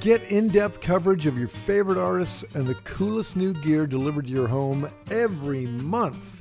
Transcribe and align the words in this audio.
Get 0.00 0.22
in 0.30 0.48
depth 0.48 0.80
coverage 0.80 1.26
of 1.26 1.38
your 1.38 1.48
favorite 1.48 1.98
artists 1.98 2.42
and 2.54 2.66
the 2.66 2.76
coolest 2.84 3.36
new 3.36 3.52
gear 3.52 3.86
delivered 3.86 4.28
to 4.28 4.32
your 4.32 4.48
home 4.48 4.90
every 5.10 5.66
month. 5.66 6.40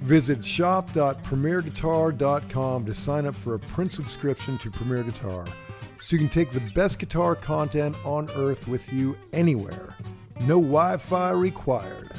Visit 0.00 0.44
shop.premierguitar.com 0.44 2.86
to 2.86 2.94
sign 2.94 3.26
up 3.26 3.36
for 3.36 3.54
a 3.54 3.58
print 3.60 3.92
subscription 3.92 4.58
to 4.58 4.72
Premier 4.72 5.04
Guitar 5.04 5.46
so 6.00 6.16
you 6.16 6.18
can 6.18 6.28
take 6.28 6.50
the 6.50 6.72
best 6.72 6.98
guitar 6.98 7.36
content 7.36 7.94
on 8.04 8.28
earth 8.34 8.66
with 8.66 8.92
you 8.92 9.16
anywhere. 9.32 9.94
No 10.40 10.56
Wi 10.56 10.96
Fi 10.96 11.30
required. 11.30 12.10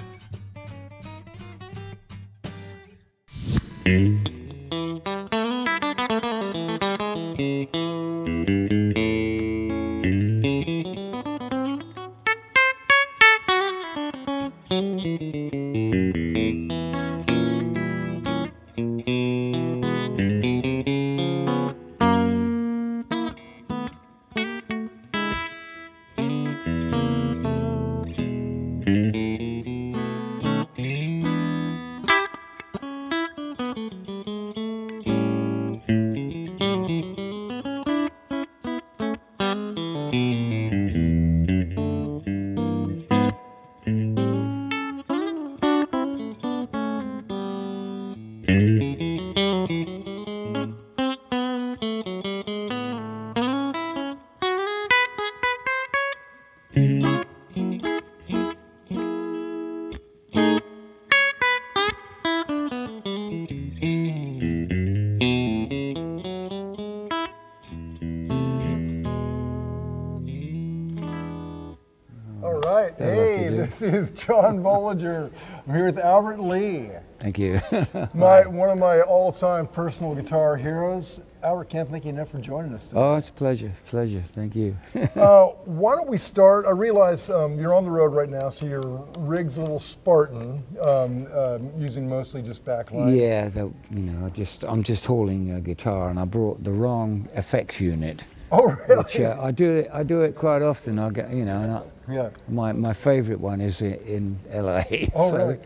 Right. 72.90 72.98
Hey, 72.98 73.50
this 73.50 73.82
is 73.84 74.10
John 74.12 74.64
Bohlinger. 74.64 75.32
I'm 75.68 75.74
here 75.74 75.86
with 75.86 76.00
Albert 76.00 76.40
Lee, 76.40 76.90
Thank 77.20 77.38
you. 77.38 77.62
my 78.16 78.48
one 78.48 78.70
of 78.70 78.80
my 78.80 79.02
all-time 79.02 79.68
personal 79.68 80.16
guitar 80.16 80.56
heroes. 80.56 81.22
Albert, 81.44 81.70
can't 81.70 81.90
thank 81.90 82.06
you 82.06 82.10
enough 82.10 82.30
for 82.32 82.40
joining 82.40 82.74
us. 82.74 82.88
Today. 82.90 83.00
oh, 83.00 83.16
it's 83.16 83.30
a 83.30 83.34
pleasure. 83.34 83.72
Pleasure. 83.88 84.24
Thank 84.26 84.56
you. 84.56 84.76
Uh, 85.16 85.48
why 85.66 85.96
don't 85.96 86.08
we 86.08 86.18
start? 86.18 86.66
I 86.66 86.72
realize 86.72 87.30
um, 87.30 87.60
you're 87.60 87.76
on 87.76 87.84
the 87.84 87.92
road 87.92 88.14
right 88.14 88.30
now, 88.30 88.50
so 88.50 88.66
your 88.66 88.82
rig's 89.20 89.58
a 89.58 89.62
little 89.62 89.80
Spartan, 89.80 90.64
um, 90.82 91.28
uh, 91.34 91.60
using 91.78 92.08
mostly 92.08 92.42
just 92.42 92.64
backline. 92.66 93.16
yeah, 93.20 93.50
the, 93.50 93.72
you 93.92 94.02
know, 94.02 94.26
I 94.26 94.30
just 94.30 94.64
I'm 94.64 94.82
just 94.82 95.06
hauling 95.06 95.52
a 95.52 95.62
guitar, 95.62 96.10
and 96.10 96.20
I 96.20 96.26
brought 96.26 96.64
the 96.64 96.72
wrong 96.72 97.28
effects 97.36 97.80
unit. 97.80 98.26
Oh, 98.52 98.76
really? 98.88 99.04
Which 99.04 99.20
uh, 99.20 99.38
I 99.42 99.52
do 99.52 99.76
it. 99.76 99.90
I 99.94 100.04
do 100.04 100.22
it 100.22 100.36
quite 100.36 100.62
often. 100.62 100.98
I 100.98 101.10
get 101.10 101.32
you 101.32 101.46
know, 101.46 101.62
and 101.62 101.72
I, 101.72 101.82
yeah. 102.10 102.30
my 102.48 102.72
my 102.74 102.94
favourite 102.94 103.40
one 103.40 103.62
is 103.62 103.82
in, 103.82 104.40
in 104.52 104.64
LA. 104.64 104.84
Oh, 105.16 105.32
so, 105.32 105.38
really? 105.38 105.60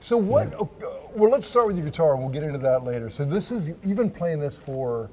So 0.00 0.16
what? 0.16 0.54
uh, 0.54 0.64
Well, 1.14 1.30
let's 1.30 1.46
start 1.46 1.66
with 1.66 1.76
your 1.76 1.86
guitar, 1.86 2.14
and 2.14 2.22
we'll 2.22 2.32
get 2.32 2.42
into 2.42 2.58
that 2.58 2.84
later. 2.84 3.10
So 3.10 3.24
this 3.24 3.50
is 3.50 3.68
you've 3.84 3.98
been 3.98 4.10
playing 4.10 4.40
this 4.40 4.56
for 4.56 5.10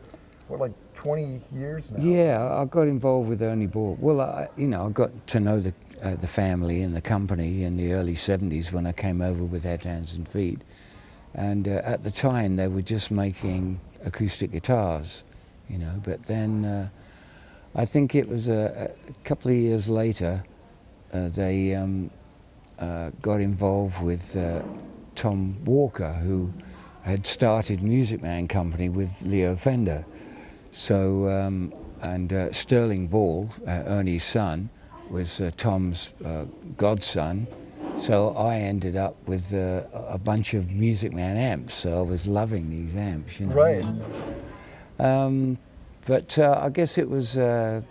what, 0.48 0.60
like 0.60 0.72
20 0.94 1.42
years 1.54 1.92
now? 1.92 2.04
Yeah, 2.04 2.54
I 2.62 2.66
got 2.66 2.88
involved 2.88 3.30
with 3.30 3.42
Ernie 3.42 3.68
Ball. 3.68 3.98
Well, 4.00 4.22
I, 4.22 4.48
you 4.56 4.68
know, 4.68 4.88
I 4.88 4.90
got 4.90 5.28
to 5.28 5.40
know 5.40 5.60
the 5.60 5.74
uh, 6.02 6.16
the 6.16 6.28
family 6.28 6.84
and 6.84 6.96
the 6.96 7.02
company 7.02 7.64
in 7.64 7.76
the 7.78 7.94
early 7.94 8.16
'70s 8.16 8.72
when 8.72 8.86
I 8.86 8.92
came 8.92 9.22
over 9.22 9.44
with 9.44 9.64
Head, 9.64 9.84
Hands 9.84 10.14
and 10.16 10.28
Feet, 10.28 10.62
and 11.34 11.68
uh, 11.68 11.82
at 11.84 12.04
the 12.04 12.12
time 12.12 12.56
they 12.56 12.68
were 12.68 12.82
just 12.82 13.12
making 13.12 13.80
acoustic 14.06 14.52
guitars, 14.52 15.24
you 15.70 15.78
know. 15.78 16.02
But 16.04 16.24
then 16.24 16.66
uh, 16.66 16.90
I 17.76 17.86
think 17.86 18.16
it 18.16 18.28
was 18.30 18.48
a, 18.48 18.92
a 19.10 19.14
couple 19.24 19.52
of 19.52 19.58
years 19.58 19.90
later 19.90 20.44
they 21.12 21.76
um, 21.76 22.10
uh, 22.80 23.12
got 23.22 23.42
involved 23.42 24.02
with 24.02 24.36
uh, 24.36 24.62
Tom 25.16 25.58
Walker, 25.66 26.14
who 26.14 26.54
had 27.02 27.26
started 27.26 27.82
Music 27.82 28.22
Man 28.22 28.48
Company 28.48 28.90
with 28.90 29.22
Leo 29.22 29.56
Fender. 29.56 30.06
So, 30.72 31.28
um, 31.30 31.74
and 32.02 32.32
uh, 32.32 32.52
Sterling 32.52 33.08
Ball, 33.08 33.50
uh, 33.66 33.84
Ernie's 33.88 34.24
son, 34.24 34.70
was 35.10 35.42
uh, 35.42 35.52
Tom's 35.58 36.14
uh, 36.24 36.46
godson. 36.76 37.48
So 37.98 38.36
I 38.36 38.58
ended 38.58 38.96
up 38.96 39.16
with 39.28 39.54
uh, 39.54 39.84
a 39.94 40.20
bunch 40.20 40.54
of 40.54 40.72
Music 40.72 41.14
Man 41.14 41.38
amps. 41.38 41.74
So 41.74 41.98
I 41.98 42.02
was 42.02 42.28
loving 42.28 42.70
these 42.70 42.96
amps, 42.96 43.40
you 43.40 43.48
know. 43.48 43.56
Right. 43.56 43.86
Um, 45.00 45.58
but 46.06 46.38
uh, 46.38 46.60
I 46.62 46.70
guess 46.70 46.98
it 46.98 47.10
was 47.10 47.38
uh, 47.38 47.82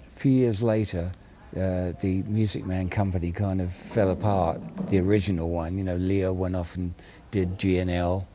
a 0.00 0.18
few 0.18 0.32
years 0.32 0.62
later, 0.62 1.10
uh, 1.56 1.92
the 2.00 2.22
Music 2.26 2.66
Man 2.66 2.88
company 2.88 3.32
kind 3.32 3.60
of 3.60 3.72
fell 3.72 4.10
apart. 4.10 4.60
The 4.88 4.98
original 5.00 5.50
one, 5.50 5.78
you 5.78 5.84
know, 5.84 5.96
Leo 5.96 6.32
went 6.32 6.54
off 6.54 6.76
and 6.76 6.94
did 7.30 7.58
G&L, 7.58 8.28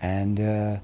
and 0.00 0.40
uh, 0.40 0.76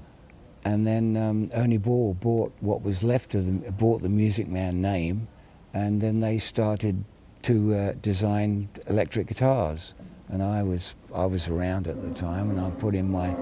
and 0.63 0.85
then 0.85 1.17
um, 1.17 1.47
Ernie 1.53 1.77
Ball 1.77 2.13
bought 2.13 2.53
what 2.59 2.81
was 2.81 3.03
left 3.03 3.35
of 3.35 3.45
them, 3.45 3.59
bought 3.77 4.01
the 4.01 4.09
Music 4.09 4.47
Man 4.47 4.81
name, 4.81 5.27
and 5.73 6.01
then 6.01 6.19
they 6.21 6.37
started 6.37 7.03
to 7.43 7.73
uh, 7.73 7.93
design 8.01 8.69
electric 8.87 9.27
guitars. 9.27 9.95
And 10.29 10.43
I 10.43 10.63
was 10.63 10.95
I 11.13 11.25
was 11.25 11.47
around 11.47 11.87
at 11.87 12.01
the 12.01 12.13
time, 12.13 12.51
and 12.51 12.59
I 12.59 12.69
put 12.71 12.95
in 12.95 13.11
my 13.11 13.35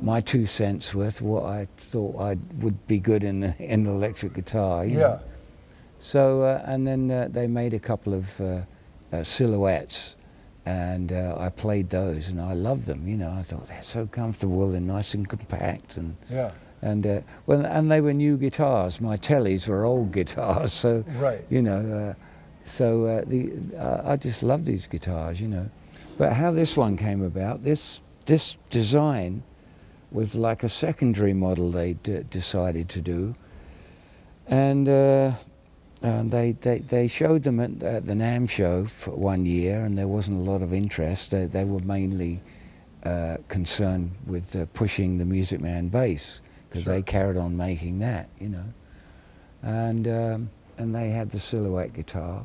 my 0.00 0.20
two 0.20 0.46
cents 0.46 0.94
worth 0.94 1.22
what 1.22 1.44
I 1.44 1.68
thought 1.76 2.18
I 2.18 2.36
would 2.58 2.86
be 2.86 2.98
good 2.98 3.22
in 3.22 3.44
in 3.58 3.86
an 3.86 3.86
electric 3.86 4.34
guitar. 4.34 4.84
you 4.84 4.98
know. 4.98 5.20
So 6.02 6.42
uh, 6.42 6.60
and 6.66 6.84
then 6.84 7.10
uh, 7.12 7.28
they 7.30 7.46
made 7.46 7.74
a 7.74 7.78
couple 7.78 8.12
of 8.12 8.40
uh, 8.40 8.62
uh, 9.12 9.22
silhouettes, 9.22 10.16
and 10.66 11.12
uh, 11.12 11.36
I 11.38 11.48
played 11.48 11.90
those, 11.90 12.28
and 12.28 12.40
I 12.40 12.54
loved 12.54 12.86
them. 12.86 13.06
You 13.06 13.16
know, 13.16 13.30
I 13.30 13.42
thought 13.42 13.68
they're 13.68 13.84
so 13.84 14.06
comfortable 14.08 14.74
and 14.74 14.88
nice 14.88 15.14
and 15.14 15.28
compact, 15.28 15.96
and 15.96 16.16
Yeah. 16.28 16.50
and 16.82 17.06
uh, 17.06 17.20
well, 17.46 17.64
and 17.64 17.88
they 17.88 18.00
were 18.00 18.12
new 18.12 18.36
guitars. 18.36 19.00
My 19.00 19.16
tellies 19.16 19.68
were 19.68 19.84
old 19.84 20.10
guitars, 20.18 20.72
so 20.72 21.04
Right. 21.20 21.44
you 21.48 21.62
know, 21.62 21.80
uh, 21.98 22.14
so 22.64 23.04
uh, 23.06 23.22
the 23.24 23.52
uh, 23.78 24.02
I 24.04 24.16
just 24.16 24.42
love 24.42 24.64
these 24.64 24.88
guitars, 24.88 25.40
you 25.40 25.46
know. 25.48 25.70
But 26.18 26.32
how 26.32 26.50
this 26.50 26.76
one 26.76 26.96
came 26.96 27.22
about, 27.22 27.62
this 27.62 28.00
this 28.26 28.56
design 28.70 29.44
was 30.10 30.34
like 30.34 30.64
a 30.64 30.68
secondary 30.68 31.32
model 31.32 31.70
they 31.70 31.92
decided 32.28 32.88
to 32.88 33.00
do, 33.00 33.34
and. 34.48 34.88
And 36.02 36.30
they, 36.30 36.52
they, 36.52 36.78
they 36.78 37.06
showed 37.08 37.42
them 37.44 37.60
at, 37.60 37.82
at 37.82 38.06
the 38.06 38.14
NAMM 38.14 38.48
show 38.50 38.86
for 38.86 39.12
one 39.12 39.46
year, 39.46 39.84
and 39.84 39.96
there 39.96 40.08
wasn't 40.08 40.38
a 40.38 40.40
lot 40.40 40.60
of 40.62 40.72
interest. 40.74 41.30
They, 41.30 41.46
they 41.46 41.64
were 41.64 41.80
mainly 41.80 42.40
uh, 43.04 43.36
concerned 43.48 44.12
with 44.26 44.54
uh, 44.56 44.66
pushing 44.74 45.18
the 45.18 45.24
Music 45.24 45.60
Man 45.60 45.88
bass 45.88 46.40
because 46.68 46.84
Sure. 46.84 46.94
they 46.94 47.02
carried 47.02 47.36
on 47.36 47.56
making 47.56 47.98
that, 48.00 48.28
you 48.40 48.48
know. 48.48 48.64
And 49.62 50.08
um, 50.08 50.50
and 50.78 50.94
they 50.94 51.10
had 51.10 51.30
the 51.30 51.38
silhouette 51.38 51.92
guitar, 51.92 52.44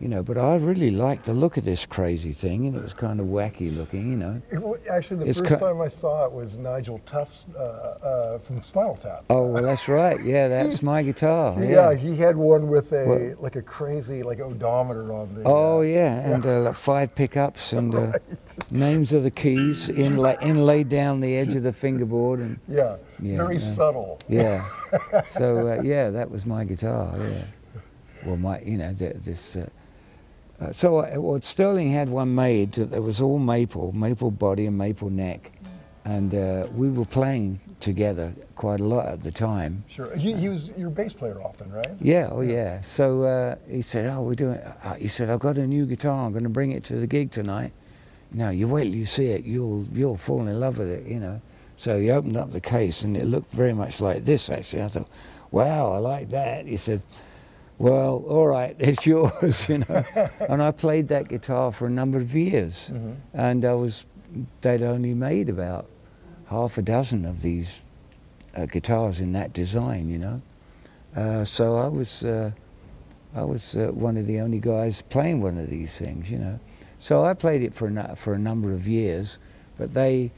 you 0.00 0.08
know. 0.08 0.22
But 0.22 0.38
I 0.38 0.56
really 0.56 0.90
liked 0.90 1.24
the 1.24 1.32
look 1.34 1.56
of 1.56 1.64
this 1.64 1.86
crazy 1.86 2.32
thing, 2.32 2.66
and 2.66 2.76
it 2.76 2.82
was 2.82 2.92
kind 2.94 3.20
of 3.20 3.26
wacky 3.26 3.76
looking, 3.76 4.10
you 4.10 4.16
know. 4.16 4.40
It 4.50 4.88
actually, 4.90 5.24
the 5.24 5.30
It's 5.30 5.40
first 5.40 5.60
time 5.60 5.80
I 5.80 5.88
saw 5.88 6.24
it 6.26 6.32
was 6.32 6.58
Nigel 6.58 7.00
Tufnel 7.06 7.54
uh, 7.56 7.58
uh, 8.06 8.38
from 8.38 8.60
Spinal 8.62 8.96
Tap. 8.96 9.24
Oh 9.30 9.46
well, 9.46 9.62
that's 9.62 9.88
right. 9.88 10.22
Yeah, 10.22 10.48
that's 10.48 10.82
my 10.82 11.02
guitar. 11.02 11.56
Yeah, 11.66 11.94
he 11.94 12.16
had 12.16 12.36
one 12.36 12.68
with 12.68 12.92
a 12.92 13.06
Well- 13.06 13.34
like 13.40 13.56
a 13.56 13.62
crazy 13.62 14.22
like 14.22 14.40
odometer 14.40 15.12
on 15.12 15.34
the. 15.34 15.42
Oh 15.44 15.78
uh, 15.78 15.82
yeah, 15.82 16.20
and 16.34 16.44
uh, 16.46 16.60
like 16.60 16.74
five 16.76 17.14
pickups 17.14 17.72
and 17.72 17.94
uh, 17.94 18.12
names 18.70 19.12
of 19.12 19.22
the 19.24 19.30
keys 19.30 19.88
inla- 19.88 20.40
inlaid 20.42 20.88
down 20.88 21.20
the 21.20 21.36
edge 21.36 21.54
of 21.54 21.62
the 21.62 21.72
fingerboard 21.72 22.40
and 22.40 22.58
yeah, 22.68 22.96
Yeah, 23.20 23.36
very 23.36 23.54
yeah. 23.54 23.60
subtle. 23.60 24.18
yeah. 24.28 24.64
so 25.28 25.68
uh, 25.68 25.82
yeah, 25.82 26.10
that 26.10 26.30
was 26.30 26.46
my 26.46 26.64
guitar. 26.64 27.14
Yeah. 27.18 27.42
Well, 28.24 28.36
my 28.36 28.60
you 28.60 28.78
know 28.78 28.92
th- 28.92 29.16
this. 29.16 29.56
Uh, 30.60 30.64
uh, 30.64 30.72
so 30.72 30.98
uh, 30.98 31.12
well, 31.16 31.40
Sterling 31.42 31.92
had 31.92 32.08
one 32.08 32.34
made 32.34 32.72
that 32.72 33.02
was 33.02 33.20
all 33.20 33.38
maple, 33.38 33.92
maple 33.92 34.30
body 34.30 34.66
and 34.66 34.76
maple 34.76 35.10
neck, 35.10 35.52
and 36.04 36.34
uh, 36.34 36.66
we 36.74 36.88
were 36.90 37.04
playing 37.04 37.60
together 37.80 38.32
quite 38.54 38.80
a 38.80 38.84
lot 38.84 39.06
at 39.06 39.22
the 39.22 39.30
time. 39.30 39.84
Sure. 39.88 40.14
He, 40.16 40.32
he 40.32 40.48
was 40.48 40.70
your 40.76 40.90
bass 40.90 41.12
player 41.12 41.40
often, 41.42 41.70
right? 41.70 41.90
Yeah, 42.00 42.28
oh 42.32 42.40
yeah. 42.40 42.80
So 42.80 43.24
uh, 43.24 43.56
he 43.68 43.82
said, 43.82 44.06
"Oh, 44.06 44.22
we're 44.22 44.34
doing." 44.34 44.58
Uh, 44.58 44.94
he 44.94 45.08
said, 45.08 45.30
"I've 45.30 45.40
got 45.40 45.56
a 45.58 45.66
new 45.66 45.86
guitar. 45.86 46.26
I'm 46.26 46.32
going 46.32 46.44
to 46.44 46.50
bring 46.50 46.72
it 46.72 46.84
to 46.84 46.96
the 46.96 47.06
gig 47.06 47.30
tonight." 47.30 47.72
You 48.32 48.38
know, 48.38 48.50
you 48.50 48.68
wait 48.68 48.84
till 48.84 48.94
you 48.94 49.06
see 49.06 49.26
it, 49.28 49.44
you'll 49.44 49.86
you'll 49.92 50.16
fall 50.16 50.40
in 50.46 50.60
love 50.60 50.78
with 50.78 50.90
it. 50.90 51.06
You 51.06 51.20
know. 51.20 51.40
So 51.76 52.00
he 52.00 52.10
opened 52.10 52.36
up 52.38 52.50
the 52.52 52.60
case, 52.60 53.02
and 53.02 53.16
it 53.16 53.26
looked 53.26 53.50
very 53.50 53.74
much 53.74 54.00
like 54.00 54.24
this. 54.24 54.48
Actually, 54.48 54.82
I 54.82 54.88
thought, 54.88 55.08
"Wow, 55.50 55.92
I 55.92 55.98
like 55.98 56.30
that." 56.30 56.66
He 56.66 56.76
said. 56.76 57.02
Well, 57.78 58.24
all 58.26 58.46
right, 58.46 58.74
it's 58.80 59.06
yours, 59.06 59.68
you 59.68 59.78
know. 59.78 60.04
and 60.48 60.62
I 60.62 60.70
played 60.70 61.08
that 61.08 61.28
guitar 61.28 61.72
for 61.72 61.86
a 61.86 61.90
number 61.90 62.18
of 62.18 62.34
years, 62.34 62.90
Mm-hmm. 62.94 63.12
and 63.34 63.64
I 63.64 63.74
was, 63.74 64.06
they'd 64.62 64.82
only 64.82 65.14
made 65.14 65.48
about 65.48 65.86
half 66.48 66.78
a 66.78 66.82
dozen 66.82 67.24
of 67.24 67.42
these 67.42 67.82
uh, 68.56 68.66
guitars 68.66 69.20
in 69.20 69.32
that 69.32 69.52
design, 69.52 70.08
you 70.08 70.18
know. 70.18 70.42
Uh, 71.14 71.44
so 71.44 71.76
I 71.76 71.88
was, 71.88 72.24
uh, 72.24 72.50
I 73.34 73.42
was 73.44 73.76
uh, 73.76 73.88
one 73.92 74.16
of 74.16 74.26
the 74.26 74.40
only 74.40 74.58
guys 74.60 75.02
playing 75.02 75.40
one 75.42 75.58
of 75.58 75.68
these 75.68 75.98
things, 75.98 76.30
you 76.30 76.38
know. 76.38 76.58
So 76.98 77.24
I 77.24 77.34
played 77.34 77.62
it 77.62 77.74
for 77.74 77.88
a, 77.88 78.16
for 78.16 78.32
a 78.34 78.38
number 78.38 78.72
of 78.72 78.86
years, 78.88 79.38
but 79.76 79.92
they, 79.92 80.30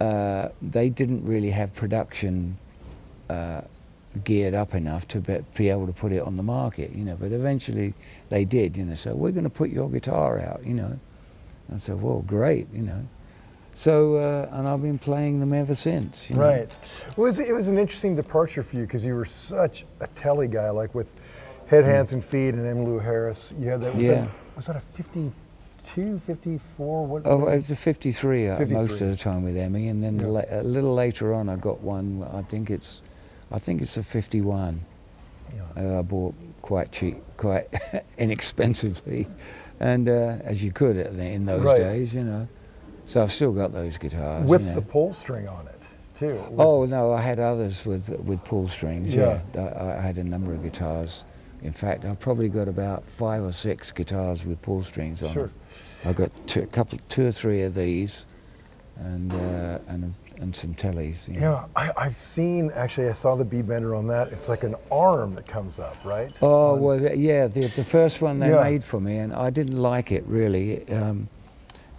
uh, 0.00 0.50
they 0.60 0.90
didn't 0.90 1.24
really 1.24 1.50
have 1.50 1.74
production 1.74 2.58
uh, 3.30 3.62
geared 4.24 4.54
up 4.54 4.74
enough 4.74 5.06
to 5.08 5.20
be, 5.20 5.38
be 5.54 5.68
able 5.70 5.86
to 5.86 5.92
put 5.92 6.12
it 6.12 6.22
on 6.22 6.36
the 6.36 6.42
market, 6.42 6.92
you 6.94 7.04
know. 7.04 7.16
But 7.16 7.32
eventually 7.32 7.94
they 8.30 8.44
did, 8.44 8.76
you 8.76 8.84
know. 8.84 8.94
So 8.94 9.14
we're 9.14 9.32
going 9.32 9.44
to 9.44 9.50
put 9.50 9.70
your 9.70 9.88
guitar 9.90 10.40
out, 10.40 10.64
you 10.64 10.74
know. 10.74 10.98
I 11.72 11.78
said, 11.78 12.00
well, 12.00 12.22
great, 12.22 12.66
you 12.72 12.82
know. 12.82 13.06
So, 13.74 14.16
uh, 14.16 14.48
and 14.52 14.66
I've 14.66 14.80
been 14.80 14.98
playing 14.98 15.40
them 15.40 15.52
ever 15.52 15.74
since. 15.74 16.30
You 16.30 16.36
know. 16.36 16.42
Right. 16.42 16.78
Well, 17.16 17.26
it 17.28 17.52
was, 17.52 17.68
an 17.68 17.76
interesting 17.76 18.16
departure 18.16 18.62
for 18.62 18.76
you 18.76 18.82
because 18.82 19.04
you 19.04 19.14
were 19.14 19.26
such 19.26 19.84
a 20.00 20.06
telly 20.08 20.48
guy, 20.48 20.70
like 20.70 20.94
with 20.94 21.12
Head, 21.66 21.84
Hands, 21.84 22.10
and 22.12 22.24
Feet 22.24 22.54
and 22.54 22.64
Emmylou 22.64 23.02
Harris. 23.02 23.52
You 23.58 23.68
had 23.68 23.80
that. 23.82 23.94
Was, 23.94 24.04
Yeah. 24.04 24.14
that, 24.22 24.30
was 24.56 24.66
that 24.66 24.76
a 24.76 24.80
52, 24.80 26.18
54? 26.20 27.06
What? 27.06 27.22
Oh, 27.26 27.46
it 27.48 27.56
was 27.56 27.70
a 27.70 27.76
53, 27.76 28.48
uh, 28.48 28.56
53. 28.56 28.76
most 28.82 29.00
of 29.02 29.08
the 29.10 29.16
time 29.16 29.42
with 29.42 29.56
Emmy, 29.56 29.88
and 29.88 30.02
then 30.02 30.20
Yeah. 30.20 30.26
la- 30.26 30.42
a 30.48 30.62
little 30.62 30.94
later 30.94 31.34
on 31.34 31.48
I 31.50 31.56
got 31.56 31.80
one. 31.82 32.24
I 32.32 32.42
think 32.42 32.70
it's, 32.70 33.02
I 33.50 33.58
think 33.58 33.80
it's 33.82 33.96
a 33.96 34.02
51. 34.02 34.80
Yeah. 35.54 35.62
Uh, 35.76 35.98
I 36.00 36.02
bought 36.02 36.34
quite 36.62 36.90
cheap, 36.92 37.18
quite 37.36 37.66
inexpensively, 38.18 39.26
and 39.80 40.08
uh, 40.08 40.38
as 40.42 40.64
you 40.64 40.72
could 40.72 40.96
in 40.96 41.46
those 41.46 41.60
Right. 41.62 41.78
days, 41.78 42.14
you 42.14 42.24
know. 42.24 42.48
So 43.04 43.22
I've 43.22 43.32
still 43.32 43.52
got 43.52 43.72
those 43.72 43.98
guitars. 43.98 44.42
you 44.42 44.48
with 44.48 44.64
know. 44.66 44.74
the 44.74 44.82
pull 44.82 45.12
string 45.12 45.46
on 45.46 45.68
it, 45.68 45.80
too. 46.18 46.42
Oh 46.58 46.84
no, 46.86 47.12
I 47.12 47.20
had 47.20 47.38
others 47.38 47.86
with 47.86 48.08
with 48.08 48.44
pull 48.44 48.66
strings. 48.66 49.14
Yeah. 49.14 49.42
Yeah, 49.54 49.60
I, 49.62 49.98
I 49.98 50.00
had 50.00 50.18
a 50.18 50.24
number 50.24 50.52
of 50.52 50.62
guitars. 50.62 51.24
In 51.62 51.72
fact, 51.72 52.04
I've 52.04 52.18
probably 52.18 52.48
got 52.48 52.66
about 52.68 53.04
five 53.08 53.42
or 53.44 53.52
six 53.52 53.92
guitars 53.92 54.44
with 54.44 54.60
pull 54.62 54.82
strings 54.82 55.22
on 55.22 55.32
Sure. 55.32 55.42
them. 55.46 55.52
I've 56.04 56.16
got 56.16 56.30
two, 56.46 56.62
a 56.62 56.66
couple, 56.66 56.98
two 57.08 57.26
or 57.26 57.32
three 57.32 57.62
of 57.62 57.74
these, 57.74 58.26
and 58.96 59.32
uh, 59.32 59.78
and 59.86 60.14
and 60.40 60.54
some 60.54 60.74
tellies. 60.74 61.28
you 61.28 61.40
know. 61.40 61.40
Yeah, 61.40 61.66
I, 61.74 61.92
I've 61.96 62.18
seen, 62.18 62.70
actually, 62.74 63.08
I 63.08 63.12
saw 63.12 63.36
the 63.36 63.44
B 63.44 63.62
bender 63.62 63.94
on 63.94 64.06
that. 64.08 64.28
It's 64.32 64.48
like 64.48 64.64
an 64.64 64.74
arm 64.90 65.34
that 65.34 65.46
comes 65.46 65.78
up, 65.78 65.96
right? 66.04 66.32
Oh 66.42 66.74
well, 66.74 67.00
yeah. 67.14 67.46
The 67.46 67.68
the 67.68 67.84
first 67.84 68.20
one 68.22 68.38
they 68.38 68.50
Yeah. 68.50 68.62
made 68.62 68.84
for 68.84 69.00
me, 69.00 69.18
and 69.18 69.32
I 69.32 69.50
didn't 69.50 69.76
like 69.80 70.12
it 70.12 70.24
really. 70.26 70.86
Um, 70.90 71.28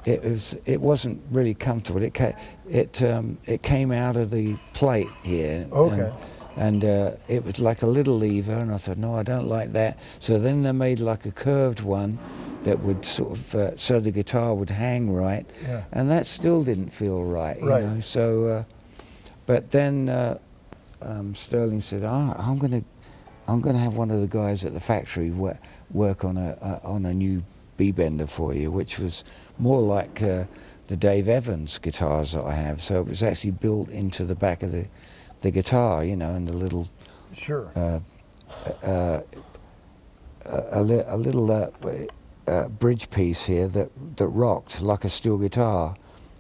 it 0.06 0.24
was 0.24 0.58
it 0.66 0.80
wasn't 0.80 1.22
really 1.32 1.54
comfortable. 1.54 2.02
It 2.04 2.14
ca- 2.14 2.34
it 2.70 3.02
um, 3.04 3.38
it 3.46 3.62
came 3.64 3.92
out 3.92 4.16
of 4.18 4.32
the 4.32 4.56
plate 4.74 5.10
here. 5.24 5.68
Okay. 5.72 6.02
And, 6.56 6.84
and 6.84 6.86
uh, 6.86 7.12
it 7.28 7.44
was 7.44 7.60
like 7.60 7.82
a 7.84 7.88
little 7.88 8.18
lever, 8.18 8.54
and 8.54 8.74
I 8.74 8.78
thought, 8.78 8.98
no, 8.98 9.14
I 9.16 9.22
don't 9.24 9.48
like 9.48 9.74
that. 9.74 10.00
So 10.20 10.40
then 10.40 10.64
they 10.64 10.72
made 10.72 11.00
like 11.00 11.26
a 11.26 11.32
curved 11.32 11.82
one 11.82 12.18
that 12.68 12.80
would 12.82 13.06
sort 13.06 13.32
of 13.32 13.56
uh, 13.56 13.76
so 13.78 14.00
the 14.00 14.12
guitar 14.12 14.54
would 14.54 14.70
hang 14.70 15.12
right, 15.12 15.46
Yeah. 15.64 15.84
and 15.92 16.10
that 16.12 16.26
still 16.28 16.64
didn't 16.64 16.90
feel 16.92 17.24
right. 17.24 17.60
You 17.60 17.70
Right. 17.70 17.84
know? 17.84 18.00
So, 18.02 18.46
uh, 18.46 18.64
but 19.46 19.72
then 19.72 20.10
uh, 20.10 20.38
um, 21.02 21.34
Sterling 21.36 21.82
said, 21.82 22.04
oh, 22.04 22.36
I'm 22.38 22.58
going 22.60 22.72
to 22.82 22.84
I'm 23.48 23.62
going 23.62 23.76
to 23.76 23.82
have 23.82 23.96
one 23.96 24.12
of 24.12 24.20
the 24.20 24.28
guys 24.28 24.66
at 24.66 24.74
the 24.74 24.80
factory 24.82 25.32
work, 25.32 25.58
work 25.92 26.26
on 26.26 26.36
a 26.38 26.50
uh, 26.62 26.80
on 26.84 27.06
a 27.06 27.14
new 27.14 27.44
B 27.78 27.92
bender 27.92 28.28
for 28.28 28.54
you, 28.54 28.70
which 28.72 29.00
was 29.00 29.24
more 29.58 29.80
like 29.82 30.22
uh, 30.22 30.44
the 30.88 30.98
Dave 30.98 31.28
Evans 31.30 31.78
guitars 31.80 32.32
that 32.34 32.44
I 32.44 32.52
have. 32.54 32.82
So 32.82 33.00
it 33.00 33.08
was 33.08 33.24
actually 33.24 33.52
built 33.52 33.90
into 33.90 34.26
the 34.26 34.36
back 34.36 34.64
of 34.64 34.72
the 34.72 34.88
the 35.42 35.52
guitar, 35.52 36.04
you 36.04 36.16
know, 36.18 36.34
and 36.36 36.48
the 36.48 36.54
little 36.54 36.90
Sure. 37.34 37.70
uh, 37.76 38.00
uh, 38.84 39.22
a, 40.46 40.80
a, 40.80 40.82
li- 40.82 41.04
a 41.08 41.18
little 41.18 41.50
uh, 41.52 41.70
uh, 42.48 42.68
bridge 42.70 43.10
piece 43.10 43.46
here 43.46 43.68
that 43.68 43.90
that 44.18 44.28
rocked 44.28 44.82
like 44.82 45.04
a 45.04 45.10
steel 45.10 45.38
guitar, 45.38 45.96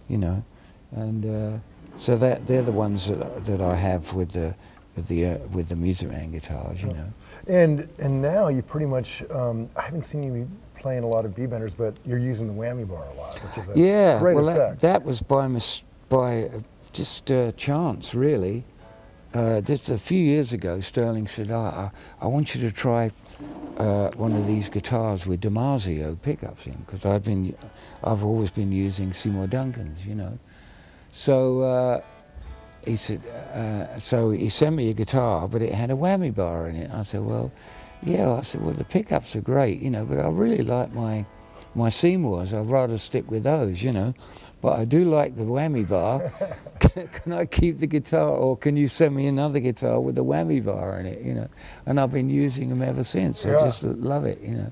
you 0.07 0.17
know, 0.17 0.43
and 0.91 1.25
uh, 1.25 1.57
so 1.95 2.17
that 2.17 2.47
they're 2.47 2.61
the 2.61 2.71
ones 2.71 3.07
that, 3.09 3.45
that 3.45 3.61
I 3.61 3.75
have 3.75 4.13
with 4.13 4.31
the 4.31 4.55
the 4.95 5.25
uh, 5.25 5.37
with 5.53 5.69
the 5.69 5.75
Music 5.75 6.09
Man 6.09 6.31
guitars, 6.31 6.81
you 6.81 6.89
Oh. 6.89 6.93
know. 6.93 7.13
And 7.47 7.87
and 7.99 8.21
now 8.21 8.47
you 8.49 8.61
pretty 8.61 8.85
much, 8.87 9.23
um, 9.31 9.67
I 9.75 9.81
haven't 9.81 10.03
seen 10.05 10.23
you 10.23 10.49
playing 10.75 11.03
a 11.03 11.07
lot 11.07 11.25
of 11.25 11.35
B 11.35 11.45
benders, 11.45 11.73
but 11.75 11.95
you're 12.05 12.17
using 12.19 12.47
the 12.47 12.53
whammy 12.53 12.87
bar 12.87 13.03
a 13.03 13.13
lot, 13.17 13.39
which 13.43 13.57
is 13.63 13.69
a 13.69 13.77
Yeah, 13.79 14.19
great 14.19 14.35
well, 14.35 14.45
that, 14.45 14.57
effect. 14.57 14.81
that 14.81 15.03
was 15.03 15.21
by 15.21 15.47
mis- 15.47 15.83
by 16.09 16.43
uh, 16.43 16.59
just 16.93 17.31
uh, 17.31 17.51
chance, 17.53 18.13
really. 18.15 18.63
Uh, 19.33 19.61
a 19.67 19.97
few 19.97 20.17
years 20.23 20.51
ago, 20.53 20.79
Sterling 20.79 21.27
said, 21.27 21.51
"Ah, 21.51 21.91
I, 22.21 22.25
I 22.25 22.27
want 22.27 22.55
you 22.55 22.61
to 22.61 22.71
try 22.73 23.11
uh, 23.77 24.11
one 24.15 24.33
of 24.33 24.47
these 24.47 24.69
guitars 24.69 25.25
with 25.25 25.41
DiMarzio 25.41 26.21
pickups 26.21 26.65
in, 26.65 26.73
because 26.85 27.05
I've 27.05 27.23
been, 27.23 27.55
I've 28.03 28.23
always 28.23 28.51
been 28.51 28.71
using 28.71 29.13
Seymour 29.13 29.47
Duncans, 29.47 30.05
you 30.05 30.15
know." 30.15 30.37
So 31.11 31.61
uh, 31.61 32.01
he 32.85 32.95
said, 32.95 33.25
uh, 33.53 33.99
so 33.99 34.31
he 34.31 34.49
sent 34.49 34.75
me 34.75 34.89
a 34.89 34.93
guitar, 34.93 35.47
but 35.47 35.61
it 35.61 35.73
had 35.73 35.91
a 35.91 35.95
whammy 35.95 36.33
bar 36.33 36.67
in 36.67 36.75
it. 36.75 36.91
I 36.91 37.03
said, 37.03 37.21
"Well, 37.21 37.51
yeah." 38.03 38.31
I 38.31 38.41
said, 38.41 38.63
"Well, 38.63 38.73
the 38.73 38.83
pickups 38.83 39.35
are 39.35 39.41
great, 39.41 39.81
you 39.81 39.89
know, 39.89 40.05
but 40.05 40.19
I 40.19 40.29
really 40.29 40.63
like 40.63 40.93
my." 40.93 41.25
My 41.77 41.89
Seymours, 41.89 42.53
I'd 42.53 42.69
rather 42.69 42.97
stick 42.97 43.29
with 43.31 43.43
those, 43.43 43.81
you 43.83 43.91
know. 43.93 44.13
But 44.61 44.79
I 44.79 44.85
do 44.85 45.05
like 45.05 45.35
the 45.35 45.43
whammy 45.43 45.87
bar. 45.87 46.31
can, 46.79 47.07
can 47.13 47.31
I 47.33 47.45
keep 47.45 47.79
the 47.79 47.87
guitar, 47.87 48.29
or 48.29 48.57
can 48.57 48.75
you 48.75 48.87
send 48.87 49.15
me 49.15 49.27
another 49.27 49.59
guitar 49.59 49.99
with 50.01 50.17
a 50.17 50.21
whammy 50.21 50.63
bar 50.65 50.99
in 50.99 51.05
it, 51.05 51.21
you 51.21 51.33
know? 51.35 51.47
And 51.85 51.99
I've 51.99 52.11
been 52.11 52.29
using 52.29 52.69
them 52.69 52.81
ever 52.81 53.03
since. 53.03 53.45
I 53.45 53.51
just 53.63 53.83
love 53.83 54.25
it, 54.25 54.41
you 54.41 54.55
know. 54.55 54.71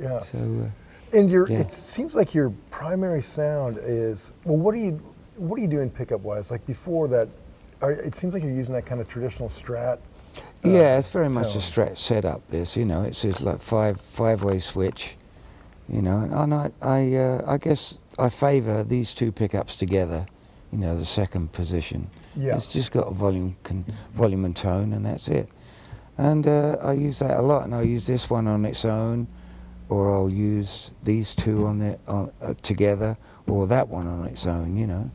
yeah. 0.00 0.20
So 0.20 0.38
uh, 0.38 1.18
And 1.18 1.30
your, 1.30 1.48
Yeah. 1.50 1.58
it 1.60 1.70
seems 1.70 2.14
like 2.14 2.32
your 2.34 2.50
primary 2.70 3.22
sound 3.22 3.78
is 3.82 4.32
well. 4.44 4.56
What 4.56 4.74
do 4.74 4.80
you, 4.80 4.92
what 5.36 5.56
do 5.56 5.62
you 5.62 5.68
do 5.68 5.80
in 5.80 5.90
pickup 5.90 6.20
wise? 6.20 6.50
Like 6.50 6.64
before 6.66 7.08
that, 7.08 7.28
are, 7.82 7.92
it 7.92 8.14
seems 8.14 8.32
like 8.34 8.42
you're 8.44 8.52
using 8.52 8.74
that 8.74 8.86
kind 8.86 9.00
of 9.00 9.08
traditional 9.08 9.48
Strat. 9.48 9.98
uh, 9.98 10.40
yeah, 10.62 10.96
it's 10.98 11.08
very 11.08 11.28
much 11.28 11.48
tone. 11.48 11.56
a 11.58 11.60
stretch 11.60 11.98
setup. 11.98 12.46
This, 12.48 12.76
you 12.76 12.84
know, 12.84 13.02
it's 13.02 13.22
just 13.22 13.40
like 13.42 13.60
five 13.60 14.00
five 14.00 14.44
way 14.44 14.58
switch, 14.60 15.16
you 15.88 16.02
know. 16.02 16.18
And, 16.18 16.54
I 16.54 16.70
I 16.80 17.14
uh, 17.14 17.42
I 17.46 17.58
guess 17.58 17.98
I 18.18 18.28
favour 18.28 18.84
these 18.84 19.14
two 19.14 19.32
pickups 19.32 19.76
together, 19.76 20.26
you 20.70 20.78
know, 20.78 20.96
the 20.96 21.04
second 21.04 21.52
position. 21.52 22.10
Yeah. 22.36 22.56
It's 22.56 22.72
just 22.72 22.92
got 22.92 23.08
a 23.08 23.14
volume, 23.14 23.56
volume 24.14 24.44
and 24.44 24.56
tone, 24.56 24.92
and 24.92 25.04
that's 25.04 25.28
it. 25.28 25.48
And 26.16 26.46
uh, 26.46 26.76
I 26.82 26.92
use 26.92 27.18
that 27.18 27.38
a 27.38 27.42
lot, 27.42 27.64
and 27.64 27.74
I 27.74 27.82
use 27.82 28.06
this 28.06 28.30
one 28.30 28.46
on 28.46 28.64
its 28.64 28.84
own, 28.84 29.26
or 29.88 30.12
I'll 30.12 30.30
use 30.30 30.92
these 31.02 31.34
two 31.34 31.66
on 31.66 31.80
it 31.82 32.00
on, 32.08 32.32
uh, 32.40 32.54
together, 32.62 33.18
or 33.46 33.66
that 33.66 33.88
one 33.88 34.06
on 34.06 34.26
its 34.26 34.46
own. 34.46 34.76
You 34.76 34.86
know. 34.86 35.10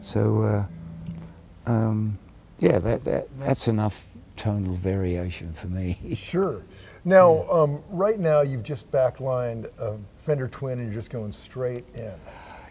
So, 0.00 0.42
uh, 0.42 1.70
um, 1.70 2.18
yeah, 2.58 2.78
that, 2.80 3.04
that 3.04 3.38
that's 3.38 3.68
enough 3.68 4.06
tonal 4.36 4.74
variation 4.74 5.52
for 5.52 5.68
me. 5.68 5.98
Sure. 6.16 6.62
Now, 7.04 7.50
um, 7.50 7.82
right 7.90 8.18
now 8.18 8.42
you've 8.42 8.62
just 8.62 8.90
backlined 8.90 9.66
a 9.78 9.96
Fender 10.18 10.48
Twin 10.48 10.78
and 10.78 10.86
you're 10.88 10.94
just 10.94 11.10
going 11.10 11.32
straight 11.32 11.84
in. 11.94 12.12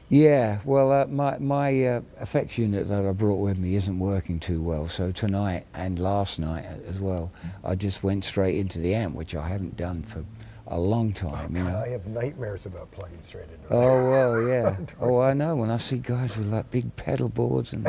Yeah, 0.09 0.59
well, 0.65 0.91
uh, 0.91 1.05
my 1.07 1.37
my 1.39 1.85
uh, 1.85 2.01
effects 2.19 2.57
unit 2.57 2.89
that 2.89 3.05
I 3.05 3.11
brought 3.13 3.39
with 3.39 3.57
me 3.57 3.75
isn't 3.75 3.97
working 3.97 4.39
too 4.41 4.61
well. 4.61 4.89
So 4.89 5.09
tonight 5.11 5.65
and 5.73 5.97
last 5.99 6.37
night 6.37 6.65
as 6.85 6.99
well, 6.99 7.31
I 7.63 7.75
just 7.75 8.03
went 8.03 8.25
straight 8.25 8.57
into 8.57 8.79
the 8.79 8.93
amp, 8.93 9.15
which 9.15 9.35
I 9.35 9.47
haven't 9.47 9.77
done 9.77 10.03
for 10.03 10.25
a 10.67 10.77
long 10.77 11.13
time. 11.13 11.55
You 11.55 11.63
I 11.63 11.71
know. 11.71 11.91
have 11.91 12.07
nightmares 12.07 12.65
about 12.65 12.91
plugging 12.91 13.21
straight 13.21 13.45
into 13.45 13.67
it. 13.67 13.71
Oh 13.71 14.09
well, 14.11 14.41
yeah. 14.49 14.75
oh, 14.99 15.19
I 15.21 15.31
know. 15.33 15.55
When 15.55 15.69
I 15.69 15.77
see 15.77 15.97
guys 15.99 16.35
with 16.35 16.47
like 16.47 16.69
big 16.71 16.93
pedal 16.97 17.29
boards 17.29 17.71
and, 17.71 17.87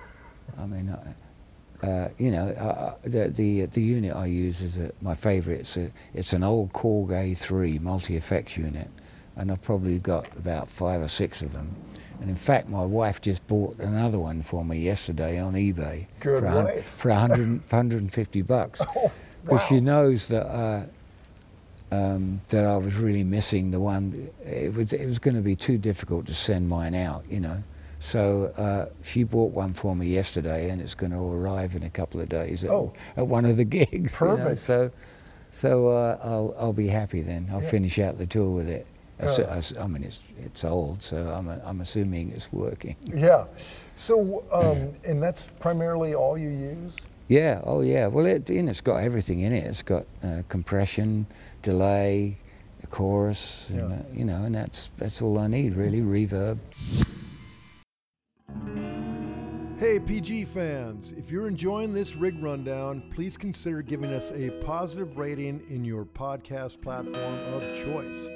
I 0.58 0.66
mean, 0.66 0.90
I, 0.90 1.14
uh, 1.84 2.08
you 2.18 2.30
know, 2.30 2.48
uh, 2.48 2.94
the 3.04 3.28
the 3.28 3.66
the 3.66 3.82
unit 3.82 4.14
I 4.16 4.26
use 4.26 4.62
is 4.62 4.78
a, 4.78 4.90
my 5.02 5.14
favourite. 5.14 5.60
It's 5.60 5.76
a 5.76 5.90
it's 6.14 6.32
an 6.32 6.42
old 6.42 6.72
Korg 6.72 7.08
A3 7.08 7.80
multi 7.80 8.16
effects 8.16 8.56
unit, 8.56 8.88
and 9.36 9.50
I've 9.52 9.62
probably 9.62 9.98
got 9.98 10.26
about 10.36 10.70
five 10.70 11.00
or 11.02 11.08
six 11.08 11.42
of 11.42 11.52
them, 11.52 11.68
And 12.20 12.30
in 12.30 12.36
fact, 12.36 12.68
my 12.68 12.84
wife 12.84 13.20
just 13.20 13.46
bought 13.46 13.78
another 13.78 14.18
one 14.18 14.42
for 14.42 14.64
me 14.64 14.78
yesterday 14.78 15.38
on 15.38 15.54
eBay 15.54 16.06
Good 16.20 16.42
for, 16.42 16.64
wife. 16.64 16.88
for 16.88 17.10
100, 17.10 17.62
for 17.64 17.76
150 17.76 18.42
bucks. 18.42 18.80
Oh, 18.96 19.10
Because 19.44 19.60
wow. 19.60 19.66
she 19.68 19.80
knows 19.80 20.28
that 20.28 20.46
uh, 20.46 20.82
um, 21.92 22.40
that 22.48 22.64
I 22.64 22.78
was 22.78 22.96
really 22.96 23.24
missing 23.24 23.70
the 23.72 23.80
one. 23.80 24.30
It 24.42 24.72
was 24.74 24.92
it 24.94 25.06
was 25.06 25.18
going 25.18 25.36
to 25.36 25.42
be 25.42 25.54
too 25.56 25.76
difficult 25.76 26.24
to 26.26 26.34
send 26.34 26.68
mine 26.68 26.94
out, 26.94 27.24
you 27.28 27.40
know. 27.40 27.62
So 28.04 28.52
uh, 28.58 28.92
she 29.02 29.22
bought 29.24 29.52
one 29.52 29.72
for 29.72 29.96
me 29.96 30.06
yesterday, 30.08 30.68
and 30.68 30.82
it's 30.82 30.94
going 30.94 31.12
to 31.12 31.18
arrive 31.18 31.74
in 31.74 31.82
a 31.84 31.88
couple 31.88 32.20
of 32.20 32.28
days 32.28 32.62
at, 32.62 32.70
Oh. 32.70 32.92
at 33.16 33.26
one 33.26 33.46
of 33.46 33.56
the 33.56 33.64
gigs. 33.64 33.90
you 34.20 34.26
know. 34.26 34.36
Perfect. 34.36 34.58
So, 34.58 34.90
so 35.52 35.88
uh, 35.88 36.18
I'll 36.22 36.54
I'll 36.58 36.74
be 36.74 36.88
happy 36.88 37.22
then. 37.22 37.48
I'll 37.50 37.62
Yeah. 37.62 37.70
finish 37.70 37.98
out 37.98 38.18
the 38.18 38.26
tour 38.26 38.50
with 38.50 38.68
it. 38.68 38.86
I 39.18 39.24
s- 39.24 39.38
Yeah. 39.38 39.54
I 39.54 39.56
s- 39.58 39.72
I 39.78 39.86
mean, 39.86 40.04
it's 40.04 40.20
it's 40.44 40.64
old, 40.66 41.02
so 41.02 41.16
I'm 41.30 41.48
I'm 41.48 41.80
assuming 41.80 42.30
it's 42.32 42.52
working. 42.52 42.96
Yeah. 43.06 43.44
So, 43.94 44.44
um, 44.52 44.92
and 45.08 45.22
that's 45.22 45.48
primarily 45.58 46.14
all 46.14 46.36
you 46.36 46.50
use? 46.50 46.98
Yeah, 47.28 47.62
oh 47.64 47.80
yeah. 47.80 48.08
Well, 48.08 48.26
it, 48.26 48.50
you 48.50 48.62
know, 48.62 48.70
it's 48.70 48.82
got 48.82 48.96
everything 49.02 49.40
in 49.40 49.52
it. 49.54 49.64
It's 49.64 49.82
got 49.82 50.04
uh, 50.22 50.42
compression, 50.50 51.26
delay, 51.62 52.36
a 52.82 52.86
chorus, 52.86 53.70
and, 53.70 53.78
Yeah. 53.78 53.96
uh, 53.96 54.02
you 54.14 54.24
know, 54.26 54.44
and 54.44 54.54
that's 54.54 54.90
that's 54.98 55.22
all 55.22 55.38
I 55.38 55.46
need 55.46 55.74
really. 55.74 56.02
Reverb. 56.02 56.58
Hey, 59.84 60.00
PG 60.00 60.46
fans, 60.46 61.12
if 61.12 61.30
you're 61.30 61.46
enjoying 61.46 61.92
this 61.92 62.16
rig 62.16 62.42
rundown, 62.42 63.02
please 63.10 63.36
consider 63.36 63.82
giving 63.82 64.14
us 64.14 64.32
a 64.32 64.48
positive 64.62 65.18
rating 65.18 65.62
in 65.68 65.84
your 65.84 66.06
podcast 66.06 66.80
platform 66.80 67.38
of 67.52 67.60
choice. 67.74 68.28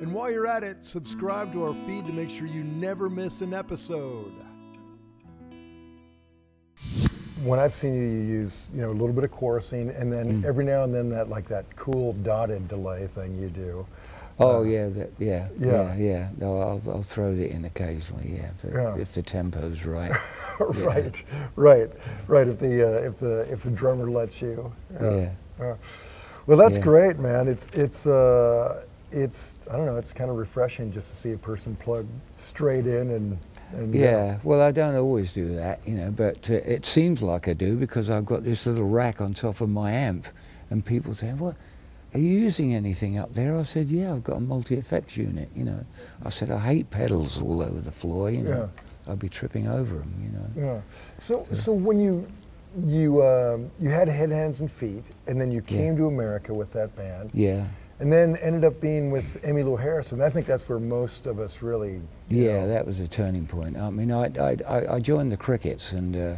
And 0.00 0.12
while 0.12 0.28
you're 0.28 0.48
at 0.48 0.64
it, 0.64 0.84
subscribe 0.84 1.52
to 1.52 1.62
our 1.62 1.74
feed 1.86 2.04
to 2.08 2.12
make 2.12 2.30
sure 2.30 2.48
you 2.48 2.64
never 2.64 3.08
miss 3.08 3.42
an 3.42 3.54
episode. 3.54 4.32
When 7.44 7.60
I've 7.60 7.74
seen 7.74 7.94
you, 7.94 8.02
you 8.02 8.24
use 8.40 8.68
you 8.74 8.80
know 8.80 8.90
a 8.90 8.90
little 8.90 9.12
bit 9.12 9.22
of 9.22 9.30
chorusing, 9.30 9.96
and 9.96 10.12
then 10.12 10.42
mm. 10.42 10.44
every 10.44 10.64
now 10.64 10.82
and 10.82 10.92
then 10.92 11.10
that 11.10 11.28
like 11.28 11.46
that 11.46 11.76
cool 11.76 12.14
dotted 12.24 12.66
delay 12.66 13.06
thing 13.06 13.36
you 13.36 13.50
do. 13.50 13.86
Oh 14.40 14.62
yeah, 14.62 14.88
that, 14.88 15.10
yeah, 15.18 15.48
yeah. 15.58 15.68
yeah, 15.68 15.96
yeah. 15.96 16.28
No, 16.38 16.60
I'll 16.60 16.82
I'll 16.88 17.02
throw 17.02 17.32
it 17.32 17.50
in 17.50 17.64
occasionally. 17.64 18.34
Yeah, 18.36 18.50
if, 18.56 18.64
it- 18.64 18.72
Yeah. 18.74 18.96
if 18.96 19.12
the 19.12 19.22
tempo's 19.22 19.84
right. 19.84 20.12
right, 20.60 21.22
right, 21.56 21.90
right. 22.28 22.46
If 22.48 22.58
the 22.60 22.86
uh, 22.88 23.08
if 23.08 23.16
the 23.18 23.40
if 23.52 23.62
the 23.64 23.70
drummer 23.70 24.08
lets 24.10 24.40
you. 24.40 24.72
yeah. 25.00 25.30
Yeah. 25.60 25.74
Well, 26.46 26.56
that's 26.56 26.78
Yeah. 26.78 26.84
great, 26.84 27.18
man. 27.18 27.48
It's 27.48 27.66
it's 27.72 28.06
uh, 28.06 28.84
it's 29.10 29.58
I 29.70 29.76
don't 29.76 29.86
know. 29.86 29.96
It's 29.96 30.12
kind 30.12 30.30
of 30.30 30.36
refreshing 30.36 30.92
just 30.92 31.10
to 31.10 31.16
see 31.16 31.32
a 31.32 31.38
person 31.38 31.74
plug 31.76 32.06
straight 32.34 32.86
in 32.86 33.10
and 33.10 33.38
and 33.72 33.94
uh, 33.94 33.98
Yeah, 33.98 34.38
well, 34.44 34.62
I 34.62 34.70
don't 34.72 34.96
always 34.96 35.32
do 35.34 35.52
that, 35.56 35.80
you 35.86 35.94
know, 35.94 36.10
but 36.10 36.48
uh, 36.48 36.54
it 36.54 36.86
seems 36.86 37.22
like 37.22 37.48
I 37.48 37.52
do 37.52 37.76
because 37.76 38.08
I've 38.08 38.24
got 38.24 38.42
this 38.42 38.66
little 38.66 38.88
rack 38.88 39.20
on 39.20 39.34
top 39.34 39.60
of 39.60 39.68
my 39.68 39.90
amp, 39.92 40.26
and 40.70 40.82
people 40.84 41.14
say, 41.14 41.32
"What? 41.34 41.54
Are 42.18 42.20
you 42.20 42.40
using 42.40 42.74
anything 42.74 43.16
up 43.18 43.32
there?" 43.32 43.56
I 43.56 43.62
said, 43.62 43.88
"Yeah, 43.88 44.12
I've 44.12 44.24
got 44.24 44.38
a 44.38 44.40
multi-effects 44.40 45.16
unit." 45.16 45.48
You 45.54 45.64
know, 45.64 45.84
I 46.24 46.30
said, 46.30 46.50
"I 46.50 46.58
hate 46.58 46.90
pedals 46.90 47.40
all 47.40 47.62
over 47.62 47.80
the 47.80 47.92
floor." 47.92 48.28
You 48.30 48.42
know, 48.42 48.70
I'd 49.06 49.20
be 49.20 49.28
tripping 49.28 49.68
over 49.68 49.98
them. 49.98 50.12
You 50.24 50.30
know. 50.36 50.66
Yeah. 50.66 50.80
So 51.18 51.46
so 51.52 51.72
when 51.72 52.00
you 52.00 52.26
you 52.84 53.22
um, 53.24 53.70
you 53.78 53.90
had 53.90 54.08
head, 54.08 54.30
hands, 54.30 54.60
and 54.60 54.70
feet, 54.70 55.04
and 55.28 55.40
then 55.40 55.52
you 55.52 55.62
Yeah. 55.68 55.76
came 55.78 55.96
to 55.96 56.06
America 56.06 56.52
with 56.52 56.72
that 56.72 56.94
band, 56.96 57.30
Yeah. 57.32 57.66
and 58.00 58.12
then 58.12 58.36
ended 58.42 58.64
up 58.64 58.80
being 58.80 59.12
with 59.12 59.38
amy 59.44 59.62
Emmylou 59.62 59.78
Harrison. 59.80 60.20
I 60.20 60.28
think 60.28 60.46
that's 60.46 60.68
where 60.68 60.80
most 60.80 61.26
of 61.26 61.38
us 61.38 61.62
really. 61.62 62.00
Yeah, 62.28 62.62
know- 62.62 62.68
that 62.68 62.84
was 62.84 62.98
a 62.98 63.06
turning 63.08 63.46
point. 63.46 63.76
I 63.76 63.90
mean, 63.90 64.10
I, 64.10 64.24
I, 64.68 64.96
I 64.96 65.00
joined 65.00 65.30
the 65.30 65.36
Crickets 65.36 65.92
and 65.92 66.14
uh, 66.16 66.34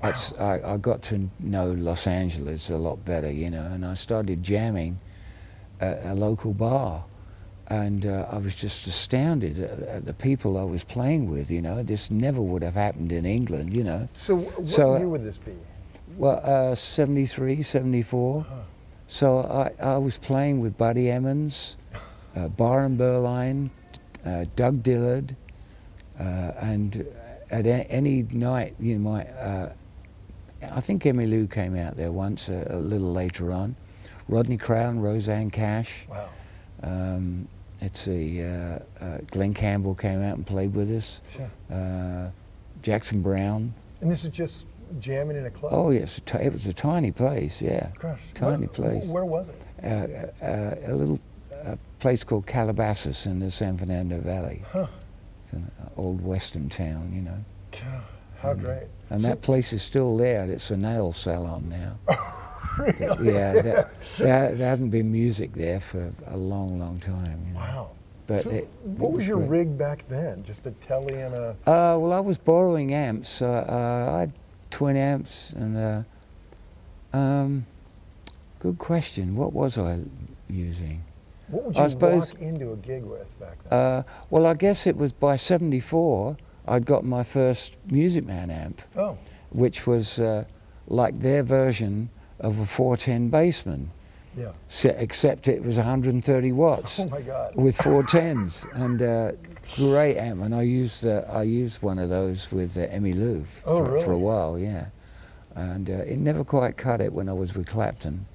that's, 0.00 0.32
I, 0.38 0.74
I 0.74 0.76
got 0.78 1.02
to 1.02 1.28
know 1.40 1.72
Los 1.72 2.06
Angeles 2.06 2.70
a 2.70 2.76
lot 2.78 3.04
better, 3.04 3.30
you 3.30 3.50
know, 3.50 3.66
and 3.66 3.84
I 3.84 3.94
started 3.94 4.42
jamming 4.42 4.98
at 5.80 6.04
a 6.04 6.14
local 6.14 6.52
bar. 6.54 7.04
And 7.70 8.06
uh, 8.06 8.26
I 8.30 8.38
was 8.38 8.56
just 8.56 8.86
astounded 8.86 9.58
at, 9.58 9.80
at 9.80 10.06
the 10.06 10.14
people 10.14 10.56
I 10.56 10.64
was 10.64 10.84
playing 10.84 11.30
with, 11.30 11.50
you 11.50 11.60
know. 11.60 11.82
This 11.82 12.10
never 12.10 12.40
would 12.40 12.62
have 12.62 12.74
happened 12.74 13.12
in 13.12 13.26
England, 13.26 13.76
you 13.76 13.84
know. 13.84 14.08
So 14.14 14.38
wh- 14.38 14.58
what 14.60 14.68
So, 14.68 14.94
uh, 14.94 14.98
year 14.98 15.08
would 15.08 15.24
this 15.24 15.36
be? 15.38 15.52
Well, 16.16 16.40
uh, 16.42 16.74
73, 16.74 17.60
74. 17.62 18.40
Uh-huh. 18.40 18.54
So 19.06 19.40
I, 19.40 19.72
I 19.84 19.98
was 19.98 20.16
playing 20.16 20.60
with 20.60 20.78
Buddy 20.78 21.10
Emmons, 21.10 21.76
uh, 22.34 22.48
Byron 22.48 22.96
Berline, 22.96 23.70
uh, 24.24 24.46
Doug 24.56 24.82
Dillard, 24.82 25.36
uh, 26.18 26.22
and 26.60 27.06
at 27.50 27.66
any 27.66 28.22
night, 28.30 28.74
you 28.80 28.94
know, 28.98 29.10
my, 29.10 29.24
uh, 29.26 29.72
I 30.72 30.80
think 30.80 31.04
Emmy 31.06 31.26
Lou 31.26 31.46
came 31.46 31.76
out 31.76 31.96
there 31.96 32.12
once, 32.12 32.48
a, 32.48 32.66
a 32.70 32.76
little 32.78 33.12
later 33.12 33.52
on. 33.52 33.76
Rodney 34.28 34.56
Crowell, 34.58 34.94
Rosanne 34.94 35.50
Cash. 35.50 36.06
Wow. 36.08 36.28
Um, 36.82 37.48
let's 37.80 38.00
see, 38.00 38.42
uh, 38.42 38.78
uh, 39.00 39.18
Glen 39.30 39.54
Campbell 39.54 39.94
came 39.94 40.22
out 40.22 40.36
and 40.36 40.46
played 40.46 40.74
with 40.74 40.90
us. 40.94 41.20
Sure. 41.34 41.50
Uh, 41.70 42.30
Jackson 42.82 43.22
Browne. 43.22 43.72
And 44.00 44.10
this 44.10 44.24
is 44.24 44.30
just 44.30 44.66
jamming 45.00 45.36
in 45.36 45.46
a 45.46 45.50
club. 45.50 45.72
Oh 45.74 45.90
yes, 45.90 46.20
it 46.40 46.52
was 46.52 46.66
a 46.66 46.72
tiny 46.72 47.10
place, 47.10 47.60
yeah. 47.60 47.90
Gosh. 47.98 48.20
Tiny 48.34 48.66
Where- 48.66 48.68
place. 48.68 49.06
Where 49.08 49.24
was 49.24 49.48
it? 49.48 49.60
Uh, 49.82 50.44
uh, 50.44 50.74
a 50.86 50.94
little 50.94 51.20
uh, 51.64 51.76
place 51.98 52.22
called 52.24 52.46
Calabasas 52.46 53.26
in 53.26 53.38
the 53.40 53.50
San 53.50 53.76
Fernando 53.78 54.20
Valley. 54.20 54.62
Huh. 54.72 54.86
It's 55.42 55.52
an 55.52 55.70
uh, 55.82 55.88
old 55.96 56.20
western 56.22 56.68
town, 56.68 57.12
you 57.14 57.22
know. 57.22 57.44
God, 57.72 58.02
How 58.40 58.54
great. 58.54 58.84
And 59.10 59.20
So- 59.22 59.28
that 59.28 59.42
place 59.42 59.72
is 59.72 59.82
still 59.82 60.16
there. 60.16 60.44
It's 60.44 60.70
a 60.70 60.76
nail 60.76 61.12
salon 61.12 61.68
now. 61.68 61.98
Really? 62.78 63.32
Yeah, 63.34 63.52
that, 63.62 64.02
there, 64.18 64.54
there 64.54 64.68
hasn't 64.68 64.90
been 64.90 65.10
music 65.10 65.52
there 65.54 65.80
for 65.80 66.12
a 66.26 66.36
long, 66.36 66.78
long 66.78 66.98
time. 67.00 67.44
You 67.48 67.54
know. 67.54 67.60
Wow. 67.60 67.90
But 68.26 68.42
so 68.42 68.50
it- 68.50 68.68
what 68.84 69.08
it 69.08 69.10
was 69.10 69.16
was 69.18 69.28
your 69.28 69.38
great. 69.38 69.48
rig 69.50 69.78
back 69.78 70.06
then? 70.08 70.42
Just 70.44 70.66
a 70.66 70.70
telly 70.72 71.14
and 71.14 71.34
a. 71.34 71.48
Uh, 71.66 71.98
well, 71.98 72.12
I 72.12 72.20
was 72.20 72.38
borrowing 72.38 72.92
amps. 72.94 73.42
Uh, 73.42 73.46
uh, 73.68 74.12
I 74.16 74.20
had 74.20 74.32
twin 74.70 74.96
amps, 74.96 75.52
and 75.56 75.76
uh, 75.76 77.16
um, 77.16 77.66
good 78.60 78.78
question. 78.78 79.34
What 79.36 79.52
was 79.52 79.78
I 79.78 80.00
using? 80.48 81.02
What 81.48 81.64
would 81.64 81.78
I 81.78 81.84
you 81.84 81.90
suppose- 81.90 82.32
walk 82.34 82.42
into 82.42 82.72
a 82.72 82.76
gig 82.76 83.04
with 83.04 83.40
back 83.40 83.58
then? 83.64 83.72
Uh, 83.78 84.02
well, 84.30 84.46
I 84.46 84.54
guess 84.54 84.86
it 84.86 84.96
was 84.96 85.12
by 85.12 85.36
'74 85.36 86.36
I'd 86.66 86.84
got 86.84 87.02
my 87.04 87.22
first 87.24 87.76
Music 87.86 88.26
Man 88.26 88.50
amp, 88.50 88.82
oh, 88.96 89.16
which 89.50 89.86
was 89.86 90.20
uh, 90.20 90.44
like 90.86 91.18
their 91.20 91.42
version 91.42 92.10
of 92.40 92.58
a 92.58 92.64
410 92.64 93.30
Bassman, 93.30 93.86
yeah. 94.36 94.52
except 94.98 95.48
it 95.48 95.64
was 95.64 95.76
130 95.76 96.52
watts 96.52 97.00
Oh 97.00 97.06
my 97.08 97.20
God. 97.20 97.54
with 97.56 97.76
four 97.76 98.02
tens 98.02 98.64
and 98.74 99.02
uh, 99.02 99.32
great 99.76 100.16
amp. 100.16 100.42
And 100.42 100.54
I 100.54 100.62
used 100.62 101.04
uh, 101.06 101.24
I 101.30 101.42
used 101.42 101.82
one 101.82 101.98
of 101.98 102.08
those 102.10 102.50
with 102.52 102.76
uh, 102.76 102.82
Emmy 102.82 103.12
Lou 103.12 103.44
Oh, 103.64 103.84
for, 103.84 104.00
for 104.00 104.12
a 104.12 104.18
while, 104.18 104.58
yeah. 104.58 104.86
And 105.54 105.90
uh, 105.90 105.94
it 105.94 106.18
never 106.18 106.44
quite 106.44 106.76
cut 106.76 107.00
it 107.00 107.12
when 107.12 107.28
I 107.28 107.32
was 107.32 107.54
with 107.54 107.66
Clapton, 107.66 108.26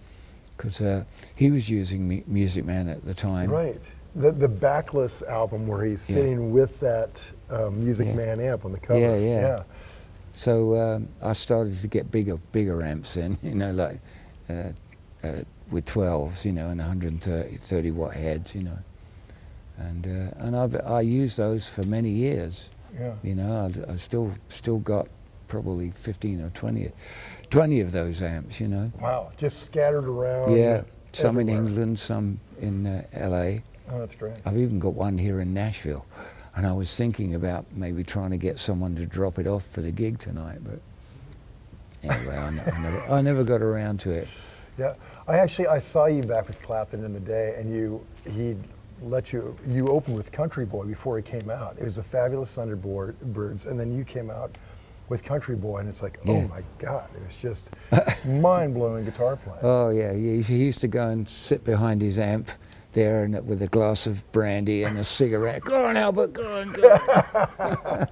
because 0.57 0.81
uh, 0.81 1.05
he 1.37 1.51
was 1.51 1.69
using 1.69 2.07
mu- 2.07 2.23
Music 2.27 2.65
Man 2.65 2.89
at 2.89 3.05
the 3.05 3.13
time. 3.13 3.49
Right. 3.49 3.79
The, 4.15 4.31
the 4.31 4.47
backless 4.49 5.23
album 5.23 5.65
where 5.65 5.85
he's 5.85 6.07
Yeah. 6.09 6.17
sitting 6.17 6.51
with 6.51 6.79
that 6.81 7.19
um, 7.49 7.79
Music 7.79 8.07
Yeah. 8.07 8.13
Man 8.15 8.39
amp 8.41 8.65
on 8.65 8.73
the 8.73 8.79
cover. 8.79 8.99
Yeah, 8.99 9.15
yeah. 9.17 9.39
Yeah. 9.41 9.63
So 10.33 10.75
um, 10.79 11.07
I 11.21 11.33
started 11.33 11.79
to 11.81 11.87
get 11.87 12.11
bigger, 12.11 12.37
bigger 12.51 12.81
amps 12.81 13.17
in, 13.17 13.37
you 13.43 13.55
know, 13.55 13.71
like 13.71 13.99
uh, 14.49 14.73
uh, 15.23 15.43
with 15.71 15.85
12s, 15.85 16.43
you 16.43 16.51
know, 16.51 16.69
and 16.69 16.79
130 16.79 17.91
watt 17.91 18.13
heads, 18.13 18.53
you 18.53 18.63
know. 18.63 18.79
And 19.77 20.05
uh, 20.05 20.45
and 20.45 20.55
I've, 20.55 20.75
I 20.85 21.01
used 21.01 21.37
those 21.37 21.67
for 21.67 21.83
many 21.83 22.09
years, 22.09 22.69
yeah. 22.99 23.13
you 23.23 23.33
know. 23.33 23.71
I, 23.87 23.93
I 23.93 23.95
still 23.95 24.33
still 24.47 24.77
got 24.77 25.07
probably 25.47 25.91
15 25.91 26.41
or 26.41 26.49
20, 26.49 26.91
20 27.49 27.79
of 27.81 27.91
those 27.91 28.21
amps, 28.21 28.59
you 28.59 28.67
know. 28.67 28.91
Wow. 28.99 29.31
Just 29.37 29.63
scattered 29.63 30.05
around. 30.05 30.55
yeah, 30.55 30.83
some 31.11 31.39
in. 31.39 31.49
England, 31.49 31.97
some 31.97 32.39
in 32.59 32.85
uh, 32.85 33.03
LA. 33.15 33.61
Oh, 33.91 33.99
that's 33.99 34.15
great. 34.15 34.35
I've 34.45 34.57
even 34.57 34.79
got 34.79 34.93
one 34.93 35.17
here 35.17 35.41
in 35.41 35.53
Nashville. 35.53 36.05
And 36.55 36.67
I 36.67 36.71
was 36.71 36.95
thinking 36.95 37.35
about 37.35 37.65
maybe 37.73 38.03
trying 38.03 38.31
to 38.31 38.37
get 38.37 38.59
someone 38.59 38.95
to 38.95 39.05
drop 39.05 39.39
it 39.39 39.47
off 39.47 39.65
for 39.65 39.81
the 39.81 39.91
gig 39.91 40.19
tonight, 40.19 40.59
but 40.63 40.79
anyway, 42.03 42.35
I, 42.35 42.47
I 42.47 42.51
never, 42.51 43.11
I 43.11 43.21
never 43.21 43.43
got 43.43 43.61
around 43.61 43.99
to 44.01 44.11
it. 44.11 44.27
Yeah, 44.77 44.93
I 45.27 45.37
actually 45.37 45.67
I 45.67 45.79
saw 45.79 46.05
you 46.05 46.23
back 46.23 46.47
with 46.47 46.61
Clapton 46.61 47.03
in 47.03 47.13
the 47.13 47.19
day, 47.19 47.55
and 47.57 47.73
you 47.73 48.05
he 48.29 48.55
let 49.01 49.33
you 49.33 49.55
you 49.67 49.89
opened 49.89 50.15
with 50.15 50.31
Country 50.31 50.65
Boy 50.65 50.85
before 50.85 51.17
he 51.17 51.23
came 51.23 51.49
out. 51.49 51.77
It 51.77 51.83
was 51.83 51.95
the 51.95 52.03
Fabulous 52.03 52.55
Thunderbirds, 52.55 53.67
and 53.67 53.79
then 53.79 53.95
you 53.95 54.03
came 54.03 54.29
out 54.29 54.57
with 55.09 55.23
Country 55.23 55.55
Boy, 55.55 55.79
and 55.79 55.89
it's 55.89 56.01
like, 56.01 56.19
oh 56.27 56.41
my 56.41 56.63
God, 56.79 57.07
it 57.15 57.23
was 57.23 57.37
just 57.39 57.69
mind 58.25 58.73
blowing 58.73 59.05
guitar 59.05 59.35
playing. 59.35 59.59
Oh 59.61 59.89
yeah, 59.89 60.13
he, 60.13 60.41
he 60.41 60.57
used 60.57 60.81
to 60.81 60.87
go 60.87 61.07
and 61.09 61.27
sit 61.27 61.63
behind 61.63 62.01
his 62.01 62.17
amp 62.17 62.49
there 62.93 63.23
and 63.23 63.45
with 63.47 63.61
a 63.61 63.67
glass 63.67 64.07
of 64.07 64.29
brandy 64.31 64.83
and 64.83 64.97
a 64.97 65.03
cigarette. 65.03 65.63
Go 65.63 65.85
on, 65.85 65.97
Albert, 65.97 66.33
go 66.33 66.59
on, 66.59 66.71
go 66.71 66.89
on. 66.89 68.07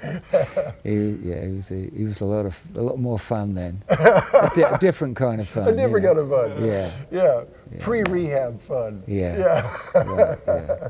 he, 0.84 1.12
yeah, 1.24 1.46
he 1.46 1.52
was 1.54 1.72
a, 1.72 1.90
he 1.96 2.04
was 2.04 2.22
a 2.22 2.26
lot 2.26 2.46
of 2.46 2.60
a 2.76 2.82
lot 2.82 3.00
more 3.00 3.20
fun 3.20 3.54
then. 3.54 3.84
a, 3.90 4.52
di- 4.56 4.64
a 4.64 4.78
different 4.80 5.16
kind 5.16 5.40
of 5.40 5.48
fun. 5.48 5.68
A 5.68 5.76
different 5.76 6.06
kind 6.06 6.20
of 6.20 6.30
fun. 6.30 6.66
Yeah. 6.66 6.92
Yeah. 7.12 7.44
Pre-rehab 7.80 8.62
fun. 8.62 9.04
Yeah. 9.08 9.38
Yeah. 9.38 10.04
Right, 10.04 10.38
yeah. 10.48 10.90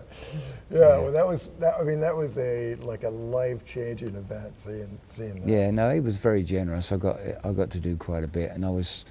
Yeah, 0.71 0.97
well, 0.99 1.11
that 1.11 1.27
was 1.27 1.51
that. 1.59 1.75
I 1.79 1.83
mean, 1.83 1.99
that 1.99 2.15
was 2.15 2.37
a 2.37 2.75
like 2.75 3.03
a 3.03 3.09
life-changing 3.09 4.15
event. 4.15 4.57
Seeing 4.57 4.97
seeing 5.03 5.41
that. 5.41 5.49
Yeah, 5.49 5.71
no, 5.71 5.93
he 5.93 5.99
was 5.99 6.17
very 6.17 6.43
generous. 6.43 6.91
I 6.91 6.97
got 6.97 7.19
I 7.43 7.51
got 7.51 7.69
to 7.71 7.79
do 7.79 7.97
quite 7.97 8.23
a 8.23 8.27
bit, 8.27 8.51
and 8.51 8.65
I 8.65 8.69
was 8.69 9.05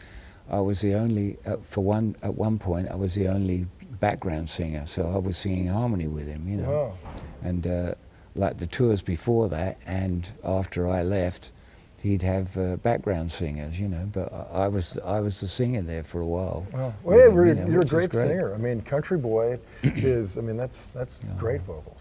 I 0.51 0.59
was 0.61 0.81
the 0.81 0.95
only 0.95 1.37
uh, 1.47 1.59
for 1.63 1.85
one 1.85 2.17
at 2.23 2.35
one 2.35 2.59
point 2.59 2.89
I 2.89 2.97
was 2.97 3.15
the 3.15 3.29
only 3.29 3.67
background 4.00 4.49
singer, 4.49 4.87
so 4.87 5.11
I 5.14 5.19
was 5.19 5.37
singing 5.37 5.69
harmony 5.69 6.09
with 6.09 6.26
him, 6.26 6.49
you 6.49 6.57
know. 6.57 6.71
Wow. 6.71 6.95
And 7.42 7.66
uh, 7.66 7.95
like 8.35 8.59
the 8.59 8.66
tours 8.66 9.02
before 9.02 9.49
that, 9.50 9.78
and 9.87 10.28
after 10.45 10.88
I 10.88 11.02
left, 11.02 11.52
he'd 12.02 12.23
have 12.23 12.57
uh, 12.57 12.76
background 12.76 13.30
singers, 13.30 13.78
you 13.78 13.88
know. 13.88 14.09
But 14.11 14.33
I, 14.33 14.64
I 14.64 14.69
was 14.69 14.99
I 15.04 15.21
was 15.21 15.40
the 15.40 15.49
singer 15.49 15.83
there 15.83 16.04
for 16.04 16.21
a 16.21 16.26
while. 16.26 16.66
Wow. 16.73 16.95
Well, 17.02 17.19
yeah, 17.19 17.26
you 17.26 17.54
know, 17.54 17.66
you're 17.69 17.80
a 17.80 17.85
great, 17.85 18.11
great. 18.11 18.28
singer. 18.28 18.54
I 18.54 18.59
mean, 18.59 18.80
Country 18.80 19.19
Boy 19.19 19.59
is. 19.83 20.38
I 20.38 20.40
mean, 20.40 20.57
that's 20.57 20.88
that's 20.88 21.21
great 21.38 21.62
vocals. 21.62 21.99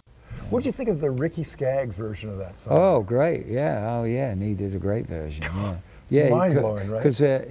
What 0.49 0.59
did 0.59 0.67
you 0.67 0.71
think 0.71 0.89
of 0.89 1.01
the 1.01 1.11
Ricky 1.11 1.43
Skaggs 1.43 1.95
version 1.95 2.29
of 2.29 2.37
that 2.37 2.57
song? 2.57 2.73
Oh, 2.73 3.01
great! 3.01 3.45
Yeah, 3.45 3.97
oh 3.97 4.03
yeah, 4.05 4.29
and 4.29 4.41
he 4.41 4.53
did 4.53 4.75
a 4.75 4.79
great 4.79 5.07
version. 5.07 5.45
Yeah, 6.11 6.23
yeah, 6.23 6.29
mind-blowing, 6.31 6.89
right? 6.89 6.97
Because 6.97 7.21
uh, 7.21 7.45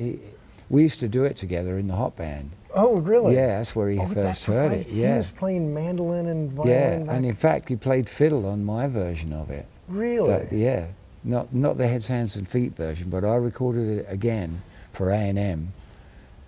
we 0.68 0.82
used 0.82 0.98
to 0.98 1.06
do 1.06 1.22
it 1.22 1.36
together 1.36 1.78
in 1.78 1.86
the 1.86 1.94
hot 1.94 2.16
band. 2.16 2.50
Oh, 2.78 2.98
really? 2.98 3.34
Yeah, 3.34 3.58
that's 3.58 3.74
where 3.74 3.90
he 3.90 3.98
Oh, 3.98 4.06
first 4.06 4.44
heard 4.46 4.70
right. 4.70 4.80
it. 4.80 4.88
Yeah. 4.88 5.10
He 5.12 5.16
was 5.18 5.30
playing 5.30 5.74
mandolin 5.74 6.26
and 6.26 6.52
violin. 6.52 7.06
yeah, 7.06 7.12
and 7.12 7.26
in 7.26 7.34
fact, 7.34 7.68
he 7.68 7.76
played 7.76 8.08
fiddle 8.08 8.46
on 8.46 8.64
my 8.64 8.86
version 8.86 9.32
of 9.32 9.50
it. 9.50 9.66
really? 9.88 10.28
That- 10.28 10.52
yeah, 10.52 10.86
not 11.24 11.52
not 11.52 11.76
the 11.76 11.88
heads, 11.88 12.06
hands, 12.08 12.36
and 12.36 12.48
feet 12.48 12.74
version, 12.76 13.10
but 13.10 13.24
I 13.24 13.34
recorded 13.34 13.88
it 13.98 14.06
again 14.08 14.62
for 14.92 15.10
A 15.10 15.16
and 15.16 15.38
M. 15.38 15.72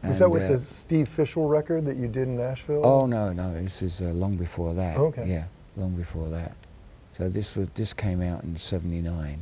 was 0.03 0.19
that 0.21 0.31
with 0.31 0.45
uh, 0.45 0.53
the 0.53 0.59
Steve 0.61 1.09
Fishell 1.09 1.49
record 1.51 1.85
that 1.87 1.97
you 1.97 2.07
did 2.07 2.29
in 2.29 2.37
Nashville? 2.37 2.85
Oh 2.87 3.07
no, 3.07 3.33
no, 3.33 3.53
this 3.61 3.83
is 3.83 4.01
uh, 4.01 4.07
long 4.07 4.37
before 4.37 4.73
that. 4.75 4.97
Okay. 4.97 5.27
Yeah, 5.27 5.45
long 5.77 5.91
before 5.97 6.29
that. 6.29 6.53
So 7.19 7.29
this 7.29 7.57
was 7.57 7.69
this 7.75 7.93
came 7.93 8.23
out 8.23 8.45
in 8.45 8.57
'79, 8.57 9.39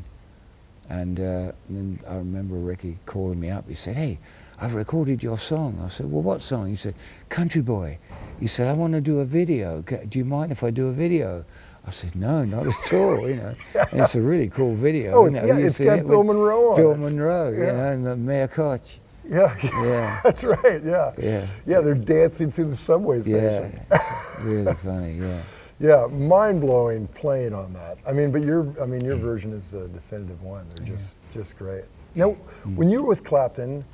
and 0.89 1.21
uh, 1.21 1.53
then 1.69 2.01
I 2.09 2.15
remember 2.17 2.55
Ricky 2.57 2.99
calling 3.07 3.39
me 3.39 3.51
up. 3.51 3.69
He 3.69 3.75
said, 3.75 3.97
"Hey, 3.97 4.19
I've 4.61 4.75
recorded 4.75 5.23
your 5.23 5.39
song." 5.39 5.81
I 5.85 5.89
said, 5.89 6.11
"Well, 6.11 6.23
what 6.23 6.41
song?" 6.43 6.69
He 6.69 6.77
said, 6.77 6.95
"Country 7.29 7.63
Boy." 7.63 7.99
He 8.41 8.47
said, 8.47 8.69
"I 8.69 8.73
want 8.75 8.93
to 8.95 9.01
do 9.01 9.21
a 9.21 9.25
video. 9.25 9.83
Do 9.83 10.19
you 10.19 10.25
mind 10.25 10.53
if 10.53 10.63
I 10.65 10.71
do 10.71 10.89
a 10.89 10.93
video?" 10.93 11.45
I 11.87 11.91
said, 11.91 12.15
"No, 12.17 12.45
not 12.45 12.67
at 12.67 12.93
all." 12.93 13.29
You 13.29 13.37
know, 13.37 13.53
and 13.93 14.01
it's 14.01 14.15
a 14.15 14.21
really 14.21 14.49
cool 14.49 14.75
video. 14.75 15.13
Oh, 15.15 15.27
it's, 15.27 15.39
know, 15.39 15.47
yeah, 15.47 15.57
it's 15.57 15.79
got 15.79 15.99
it 16.01 16.07
Bill 16.07 16.23
Monroe 16.25 16.71
on 16.73 16.77
Bill 16.77 16.93
it. 16.93 16.99
Monroe, 16.99 17.51
you 17.53 17.59
know, 17.67 17.93
and 17.93 18.07
the 18.07 18.17
Mayor 18.17 18.49
Koch. 18.49 18.99
Yeah, 19.29 19.55
Yeah. 19.85 20.21
that's 20.25 20.43
right. 20.43 20.83
Yeah. 20.83 21.13
Yeah. 21.19 21.47
Yeah, 21.67 21.81
they're 21.83 21.95
dancing 21.95 22.51
through 22.51 22.71
the 22.71 22.77
subway 22.77 23.21
station. 23.21 23.79
it's 23.91 24.41
really 24.41 24.75
funny. 24.85 25.19
Yeah. 25.19 25.41
Yeah, 25.81 26.07
mind 26.11 26.61
blowing 26.63 27.07
playing 27.09 27.53
on 27.55 27.73
that. 27.75 27.99
I 28.07 28.13
mean, 28.13 28.33
but 28.33 28.43
your 28.43 28.75
I 28.83 28.87
mean 28.87 29.05
your 29.05 29.17
version 29.17 29.53
is 29.53 29.71
the 29.71 29.87
definitive 29.89 30.43
one. 30.43 30.67
They're 30.75 30.87
just 30.87 31.15
just 31.33 31.57
great. 31.59 31.85
Now, 32.15 32.31
when 32.75 32.89
you 32.91 33.03
were 33.03 33.09
with 33.09 33.23
Clapton, 33.23 33.85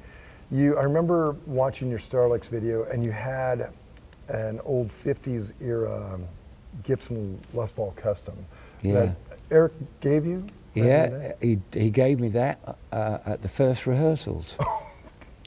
you 0.55 0.77
I 0.77 0.83
remember 0.83 1.37
watching 1.47 1.91
your 1.91 1.99
Star 1.99 2.29
Licks 2.29 2.49
video, 2.49 2.85
and 2.85 3.05
you 3.05 3.11
had 3.11 3.73
an 4.29 4.61
old 4.65 4.89
'50s 4.89 5.53
era 5.61 6.15
um, 6.15 6.25
Gibson 6.83 7.39
Les 7.53 7.73
Paul 7.73 7.93
Custom 7.97 8.37
Yeah. 8.83 8.93
that 8.93 9.17
Eric 9.51 9.73
gave 10.01 10.25
you. 10.25 10.39
back 10.41 10.51
in 10.77 10.83
the 10.85 11.19
Yeah, 11.19 11.33
he, 11.41 11.61
he 11.73 11.91
gave 11.91 12.21
me 12.21 12.29
that 12.31 12.59
uh, 12.93 13.19
at 13.27 13.43
the 13.43 13.49
first 13.49 13.87
rehearsals. 13.87 14.57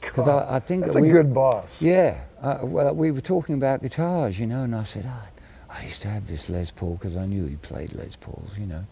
Because 0.00 0.26
God, 0.26 0.46
I, 0.48 0.56
I 0.56 0.60
think 0.60 0.84
that's 0.84 0.94
that 0.94 1.02
a 1.02 1.08
good 1.08 1.34
boss. 1.34 1.82
Yeah, 1.82 2.20
uh, 2.40 2.60
well, 2.62 2.94
we 2.94 3.10
were 3.10 3.20
talking 3.20 3.56
about 3.56 3.82
guitars, 3.82 4.38
you 4.38 4.46
know, 4.46 4.62
and 4.62 4.74
I 4.74 4.84
said, 4.84 5.04
oh, 5.06 5.28
I 5.68 5.82
used 5.82 6.02
to 6.02 6.08
have 6.08 6.28
this 6.28 6.48
Les 6.48 6.70
Paul 6.70 6.94
because 6.94 7.16
I 7.16 7.26
knew 7.26 7.46
he 7.46 7.56
played 7.56 7.92
Les 7.94 8.14
Pauls, 8.16 8.48
you 8.56 8.66
know. 8.66 8.84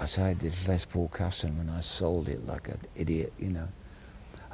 I 0.00 0.06
said, 0.06 0.40
this 0.40 0.66
Les 0.66 0.84
Paul 0.86 1.08
custom 1.08 1.60
and 1.60 1.70
I 1.70 1.80
sold 1.80 2.28
it 2.28 2.46
like 2.46 2.68
an 2.68 2.80
idiot, 2.96 3.32
you 3.38 3.50
know. 3.50 3.68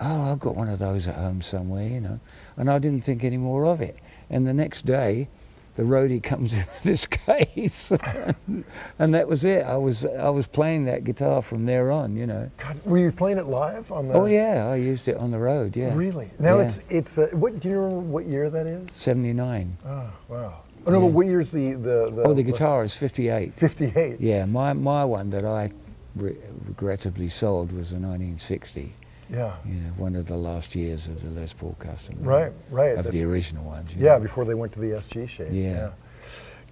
Oh, 0.00 0.33
I've 0.33 0.40
got 0.40 0.57
one 0.57 0.68
of 0.68 0.78
those 0.78 1.07
at 1.09 1.14
home 1.14 1.40
somewhere, 1.42 1.87
you 1.87 2.00
know. 2.00 2.18
And 2.57 2.70
I 2.70 2.78
didn't 2.78 3.04
think 3.04 3.22
any 3.24 3.37
more 3.37 3.64
of 3.66 3.80
it. 3.80 3.96
And 4.30 4.46
the 4.46 4.52
next 4.54 4.83
day, 4.83 5.28
the 5.76 5.83
roadie 5.83 6.22
comes 6.30 6.52
in 6.54 6.61
with 6.61 6.83
this 6.83 7.07
case, 7.07 7.90
and 8.98 9.14
that 9.14 9.28
was 9.28 9.44
it. 9.44 9.64
I 9.64 9.76
was 9.76 10.04
I 10.04 10.28
was 10.30 10.46
playing 10.46 10.85
that 10.87 11.04
guitar 11.04 11.42
from 11.42 11.66
there 11.66 11.90
on, 11.90 12.16
you 12.16 12.26
know. 12.26 12.50
God, 12.59 12.78
were 12.85 12.98
you 12.98 13.11
playing 13.12 13.38
it 13.38 13.46
live 13.46 13.90
on 13.90 14.09
the? 14.09 14.14
Oh 14.14 14.24
yeah, 14.26 14.68
I 14.68 14.76
used 14.76 15.09
it 15.09 15.16
on 15.16 15.30
the 15.30 15.38
road. 15.38 15.76
Yeah. 15.76 15.94
Really? 15.94 16.30
Now 16.38 16.59
Yeah. 16.59 16.64
it's 16.64 16.80
it's 16.90 17.18
uh, 17.18 17.28
what 17.33 17.59
do 17.61 17.68
you 17.68 17.78
remember 17.80 18.00
what 18.07 18.26
year 18.26 18.50
that 18.50 18.66
is? 18.66 18.90
Seventy 18.92 19.33
nine. 19.33 19.76
Oh 19.85 20.11
wow. 20.28 20.61
Oh 20.87 20.90
no, 20.92 21.00
but 21.00 21.07
Yeah. 21.07 21.12
what 21.12 21.26
year's 21.26 21.50
the 21.50 21.72
the, 21.72 22.11
the 22.14 22.22
Oh, 22.24 22.35
the 22.35 22.42
guitar 22.44 22.85
is 22.85 22.94
fifty 22.96 23.28
eight. 23.28 23.52
Fifty-eight. 23.54 24.20
Yeah, 24.20 24.44
my 24.44 24.72
my 24.74 25.04
one 25.04 25.30
that 25.30 25.44
I 25.44 25.72
re- 26.14 26.37
regrettably 26.68 27.28
sold 27.30 27.72
was 27.72 27.90
a 27.92 27.98
nineteen 27.98 28.38
sixty. 28.38 28.92
Yeah. 29.31 29.55
You 29.65 29.75
know, 29.75 29.91
one 29.97 30.15
of 30.15 30.27
the 30.27 30.37
last 30.37 30.75
years 30.75 31.07
of 31.07 31.23
the 31.23 31.41
Les 31.41 31.53
Paul 31.53 31.77
custom. 31.79 32.17
Right, 32.21 32.53
right. 32.71 32.91
Of 32.91 32.97
That's- 32.97 33.15
the 33.15 33.25
original 33.25 33.65
ones. 33.65 33.95
Yeah, 33.95 34.15
know. 34.17 34.21
before 34.21 34.45
they 34.45 34.55
went 34.55 34.73
to 34.75 34.81
the 34.81 34.93
SG 34.93 35.27
shape. 35.29 35.49
Yeah. 35.51 35.91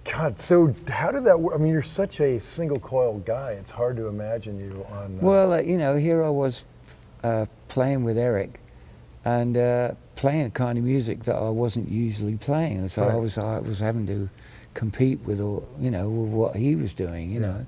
God, 0.05 0.37
so 0.39 0.75
how 0.89 1.11
did 1.11 1.23
that 1.25 1.39
work? 1.39 1.55
I 1.55 1.57
mean, 1.57 1.71
you're 1.71 1.81
such 1.81 2.19
a 2.19 2.37
single 2.39 2.79
coil 2.79 3.19
guy. 3.19 3.51
It's 3.53 3.71
hard 3.71 3.95
to 3.97 4.07
imagine 4.07 4.59
you 4.59 4.85
on. 4.91 5.17
Uh, 5.17 5.25
Well, 5.25 5.53
uh, 5.53 5.61
you 5.61 5.77
know, 5.77 5.95
here 5.95 6.23
I 6.23 6.29
was 6.29 6.65
uh, 7.23 7.45
playing 7.69 8.03
with 8.03 8.17
Eric 8.17 8.59
and 9.23 9.55
uh, 9.55 9.91
playing 10.17 10.41
a 10.47 10.49
kind 10.49 10.77
of 10.77 10.83
music 10.83 11.23
that 11.23 11.35
I 11.37 11.47
wasn't 11.49 11.87
usually 11.89 12.35
playing. 12.35 12.77
And 12.79 12.91
so 12.91 13.03
I 13.03 13.15
was 13.15 13.37
I 13.37 13.59
was 13.59 13.79
having 13.79 14.05
to 14.07 14.29
compete 14.73 15.19
with 15.23 15.39
all, 15.39 15.65
you 15.79 15.89
know, 15.89 16.09
with 16.09 16.31
what 16.31 16.55
he 16.57 16.75
was 16.75 16.93
doing, 16.93 17.31
you 17.31 17.39
Yeah. 17.39 17.47
know. 17.47 17.65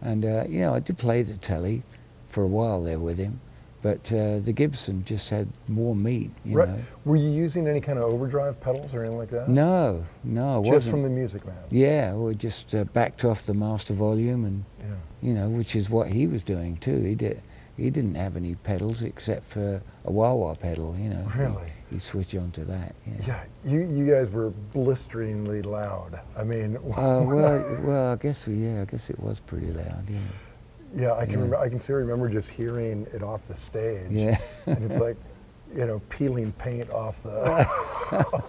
And 0.00 0.24
uh, 0.24 0.44
you 0.48 0.60
know, 0.60 0.74
I 0.74 0.78
did 0.80 0.96
play 0.96 1.22
the 1.22 1.34
telly 1.36 1.82
for 2.28 2.44
a 2.44 2.46
while 2.46 2.82
there 2.84 3.00
with 3.00 3.18
him, 3.18 3.40
but 3.84 4.10
uh, 4.12 4.38
the 4.38 4.52
Gibson 4.54 5.04
just 5.04 5.28
had 5.28 5.46
more 5.68 5.94
meat, 5.94 6.30
you 6.42 6.56
right. 6.56 6.70
know. 6.70 6.78
Were 7.04 7.16
you 7.16 7.28
using 7.28 7.68
any 7.68 7.82
kind 7.82 7.98
of 7.98 8.04
overdrive 8.06 8.58
pedals 8.58 8.94
or 8.94 9.00
anything 9.00 9.18
like 9.18 9.28
that? 9.28 9.46
No, 9.46 10.06
no, 10.24 10.62
Just 10.62 10.72
wasn't. 10.72 10.90
from 10.90 11.02
the 11.02 11.10
Music 11.10 11.44
Man. 11.44 11.54
yeah, 11.68 12.14
we 12.14 12.34
just 12.34 12.74
uh, 12.74 12.84
backed 12.84 13.26
off 13.26 13.42
the 13.44 13.52
master 13.52 13.92
volume 13.92 14.46
and 14.46 14.64
Yeah. 14.80 14.86
you 15.20 15.34
know, 15.34 15.50
which 15.50 15.76
is 15.76 15.90
what 15.90 16.08
he 16.08 16.26
was 16.26 16.42
doing 16.42 16.78
too. 16.78 17.02
He 17.02 17.14
did. 17.14 17.42
He 17.76 17.90
didn't 17.90 18.14
have 18.14 18.36
any 18.38 18.54
pedals 18.54 19.02
except 19.02 19.44
for 19.44 19.82
a 20.06 20.10
wah 20.10 20.32
wah 20.32 20.54
pedal. 20.54 20.96
You 20.98 21.10
know. 21.10 21.30
Really? 21.36 21.70
He'd 21.90 22.00
switch 22.00 22.34
on 22.36 22.52
to 22.52 22.64
that. 22.64 22.94
Yeah. 23.06 23.26
Yeah. 23.26 23.44
You 23.70 23.80
you 23.80 24.10
guys 24.10 24.32
were 24.32 24.48
blisteringly 24.48 25.60
loud. 25.60 26.18
I 26.38 26.44
mean. 26.44 26.78
Uh, 26.96 27.20
well, 27.20 27.78
well, 27.82 28.12
I 28.12 28.16
guess 28.16 28.46
we. 28.46 28.54
Yeah, 28.54 28.80
I 28.80 28.84
guess 28.86 29.10
it 29.10 29.20
was 29.20 29.40
pretty 29.40 29.72
loud. 29.72 30.08
Yeah. 30.08 30.18
Yeah, 30.96 31.14
I 31.14 31.24
can 31.24 31.30
yeah. 31.30 31.36
remember, 31.36 31.56
I 31.58 31.68
can 31.68 31.78
still 31.80 31.96
remember 31.96 32.28
just 32.28 32.50
hearing 32.50 33.06
it 33.12 33.22
off 33.22 33.46
the 33.46 33.56
stage. 33.56 34.10
Yeah. 34.10 34.38
and 34.66 34.90
it's 34.90 34.98
like, 35.00 35.16
you 35.74 35.86
know, 35.86 36.00
peeling 36.08 36.52
paint 36.52 36.90
off 36.90 37.22
the 37.22 37.66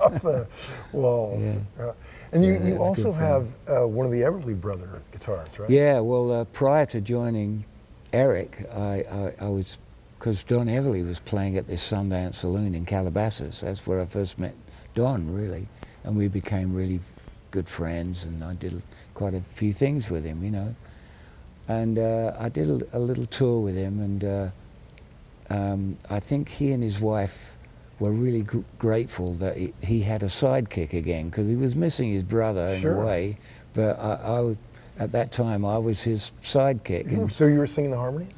off 0.02 0.22
the 0.22 0.48
walls. 0.92 1.44
Yeah. 1.44 1.86
Uh, 1.86 1.94
and 2.32 2.46
you, 2.46 2.54
Yeah, 2.54 2.68
you 2.68 2.78
also 2.78 3.12
have 3.12 3.56
uh, 3.68 3.88
one 3.88 4.06
of 4.06 4.12
the 4.12 4.22
Everly 4.22 4.60
Brother 4.60 5.02
guitars, 5.12 5.58
right? 5.58 5.70
Yeah. 5.70 6.00
Well, 6.00 6.32
uh, 6.32 6.44
prior 6.46 6.86
to 6.88 7.02
joining 7.02 7.66
Eric, 8.14 8.66
I, 8.74 9.04
I, 9.12 9.34
I 9.42 9.50
was 9.50 9.78
because 10.20 10.44
Don 10.44 10.68
Everly 10.68 11.06
was 11.06 11.20
playing 11.20 11.58
at 11.58 11.68
this 11.68 11.88
Sundance 11.92 12.36
Saloon 12.36 12.76
in 12.76 12.86
Calabasas. 12.86 13.62
That's 13.62 13.86
where 13.86 14.02
I 14.02 14.06
first 14.06 14.40
met 14.40 14.56
Don, 14.94 15.34
really, 15.34 15.68
and 16.04 16.16
we 16.16 16.28
became 16.28 16.74
really 16.74 17.00
good 17.52 17.68
friends. 17.68 18.24
And 18.24 18.44
I 18.44 18.54
did 18.54 18.82
quite 19.14 19.34
a 19.34 19.42
few 19.42 19.74
things 19.74 20.10
with 20.10 20.24
him, 20.26 20.44
you 20.44 20.52
know. 20.52 20.76
And 21.68 21.98
uh, 21.98 22.34
I 22.40 22.50
did 22.50 22.70
a, 22.70 22.98
a 22.98 23.00
little 23.00 23.26
tour 23.26 23.60
with 23.60 23.76
him, 23.76 24.00
and 24.00 24.24
uh, 24.24 24.50
um, 25.50 25.98
I 26.10 26.20
think 26.20 26.50
he 26.50 26.72
and 26.72 26.84
his 26.84 27.00
wife 27.00 27.56
were 28.00 28.12
really 28.12 28.42
gr- 28.44 28.60
grateful 28.78 29.34
that 29.36 29.58
he, 29.58 29.74
he 29.82 30.02
had 30.02 30.22
a 30.22 30.28
sidekick 30.28 30.94
again 30.94 31.30
because 31.30 31.48
he 31.48 31.56
was 31.56 31.76
missing 31.76 32.12
his 32.12 32.24
brother 32.24 32.68
in 32.68 32.86
a 32.86 33.06
way. 33.06 33.38
But 33.74 33.98
I, 34.00 34.12
I 34.42 34.56
at 35.00 35.12
that 35.14 35.32
time, 35.32 35.66
I 35.66 35.78
was 35.78 36.04
his 36.04 36.32
sidekick. 36.44 37.32
So 37.32 37.48
you 37.48 37.58
were 37.60 37.68
singing 37.68 37.92
the 37.92 37.98
harmonies? 37.98 38.32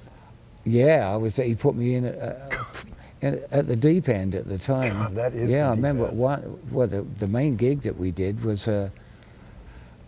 yeah, 0.63 1.11
I 1.11 1.15
was. 1.17 1.35
He 1.37 1.53
put 1.55 1.75
me 1.75 1.95
in 1.95 2.05
at, 2.05 2.53
in- 3.21 3.41
at 3.51 3.67
the 3.67 3.75
deep 3.75 4.07
end 4.09 4.35
at 4.35 4.47
the 4.47 4.57
time. 4.57 4.93
God, 4.93 5.15
that 5.15 5.33
is 5.33 5.49
Yeah, 5.51 5.67
I 5.67 5.71
remember 5.71 6.07
end. 6.07 6.17
one. 6.17 6.59
Well, 6.71 6.87
the, 6.87 7.01
the 7.01 7.27
main 7.27 7.57
gig 7.57 7.81
that 7.81 7.97
we 7.97 8.11
did 8.11 8.43
was 8.43 8.67
a 8.69 8.91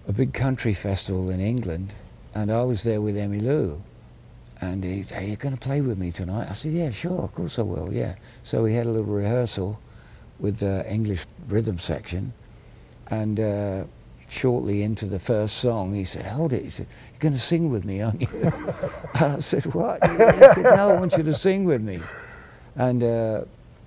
a 0.07 0.11
big 0.13 0.33
country 0.33 0.73
festival 0.73 1.29
in 1.29 1.39
England, 1.39 1.93
and 2.33 2.51
I 2.51 2.63
was 2.63 2.83
there 2.83 3.01
with 3.01 3.17
Emmy 3.17 3.39
Lou. 3.39 3.81
And 4.61 4.83
he 4.83 5.03
said, 5.03 5.23
"Are 5.23 5.25
you 5.25 5.35
going 5.37 5.55
to 5.55 5.59
play 5.59 5.81
with 5.81 5.97
me 5.97 6.11
tonight?" 6.11 6.47
I 6.49 6.53
said, 6.53 6.73
"Yeah, 6.73 6.91
sure, 6.91 7.21
of 7.21 7.33
course 7.33 7.57
I 7.57 7.61
will." 7.61 7.93
Yeah. 7.93 8.15
So 8.43 8.63
we 8.63 8.73
had 8.73 8.85
a 8.85 8.89
little 8.89 9.13
rehearsal 9.13 9.79
with 10.37 10.57
the 10.57 10.85
English 10.91 11.25
rhythm 11.47 11.79
section, 11.79 12.33
and 13.09 13.39
uh, 13.39 13.83
shortly 14.27 14.83
into 14.83 15.05
the 15.05 15.19
first 15.19 15.57
song, 15.57 15.93
he 15.93 16.03
said, 16.03 16.25
"Hold 16.25 16.51
it," 16.51 16.63
he 16.63 16.69
said, 16.69 16.87
"You're 17.11 17.19
going 17.19 17.33
to 17.33 17.39
sing 17.39 17.69
with 17.69 17.85
me, 17.85 18.01
aren't 18.01 18.21
you?" 18.21 18.27
I 19.13 19.39
said, 19.39 19.65
"What?" 19.73 20.03
He 20.03 20.17
said, 20.17 20.63
"No, 20.63 20.89
I 20.89 20.99
want 20.99 21.15
you 21.15 21.23
to 21.23 21.33
sing 21.33 21.63
with 21.63 21.81
me." 21.81 22.01
And 22.75 23.01
uh, 23.01 23.41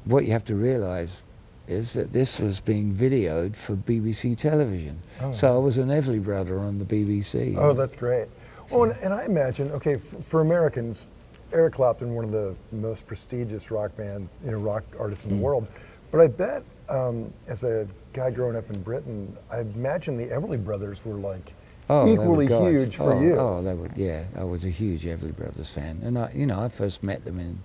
what 0.06 0.24
you 0.24 0.32
have 0.32 0.44
to 0.46 0.54
realise 0.54 1.22
is 1.68 1.92
that 1.94 2.12
this 2.12 2.38
was 2.40 2.60
being 2.60 2.92
videoed 2.94 3.54
for 3.56 3.74
BBC 3.76 4.36
television. 4.36 4.98
Oh. 5.20 5.32
So 5.32 5.54
I 5.54 5.58
was 5.58 5.78
an 5.78 5.88
Everly 5.88 6.22
brother 6.22 6.58
on 6.58 6.78
the 6.78 6.84
BBC. 6.84 7.56
Oh, 7.56 7.72
that's 7.72 7.96
great. 7.96 8.28
Well, 8.70 8.84
and, 8.84 8.92
and 9.02 9.12
I 9.14 9.24
imagine, 9.24 9.70
okay, 9.72 9.96
for 9.96 10.40
Americans, 10.40 11.06
Eric 11.52 11.74
Clapton, 11.74 12.14
one 12.14 12.24
of 12.24 12.32
the 12.32 12.54
most 12.72 13.06
prestigious 13.06 13.70
rock 13.70 13.94
bands, 13.96 14.38
you 14.44 14.50
know, 14.50 14.58
rock 14.58 14.84
artists 14.98 15.26
in 15.26 15.32
Mm. 15.32 15.36
the 15.36 15.42
world. 15.42 15.68
But 16.10 16.20
I 16.20 16.28
bet, 16.28 16.62
um, 16.88 17.32
as 17.48 17.64
a 17.64 17.86
guy 18.12 18.30
growing 18.30 18.56
up 18.56 18.68
in 18.70 18.82
Britain, 18.82 19.36
I 19.50 19.60
imagine 19.60 20.16
the 20.16 20.26
Everly 20.26 20.62
Brothers 20.62 21.04
were 21.04 21.14
like 21.14 21.52
Oh, 21.90 22.10
equally 22.10 22.46
huge 22.46 22.96
for 22.96 23.12
oh, 23.14 23.20
you. 23.20 23.36
Oh, 23.38 23.62
they 23.62 23.74
were. 23.74 23.90
Yeah, 23.96 24.24
I 24.36 24.44
was 24.44 24.64
a 24.64 24.70
huge 24.70 25.02
Everly 25.04 25.34
Brothers 25.34 25.68
fan, 25.68 26.00
and 26.02 26.18
I, 26.18 26.30
you 26.34 26.46
know, 26.46 26.60
I 26.60 26.68
first 26.68 27.02
met 27.02 27.24
them 27.24 27.38
in 27.38 27.58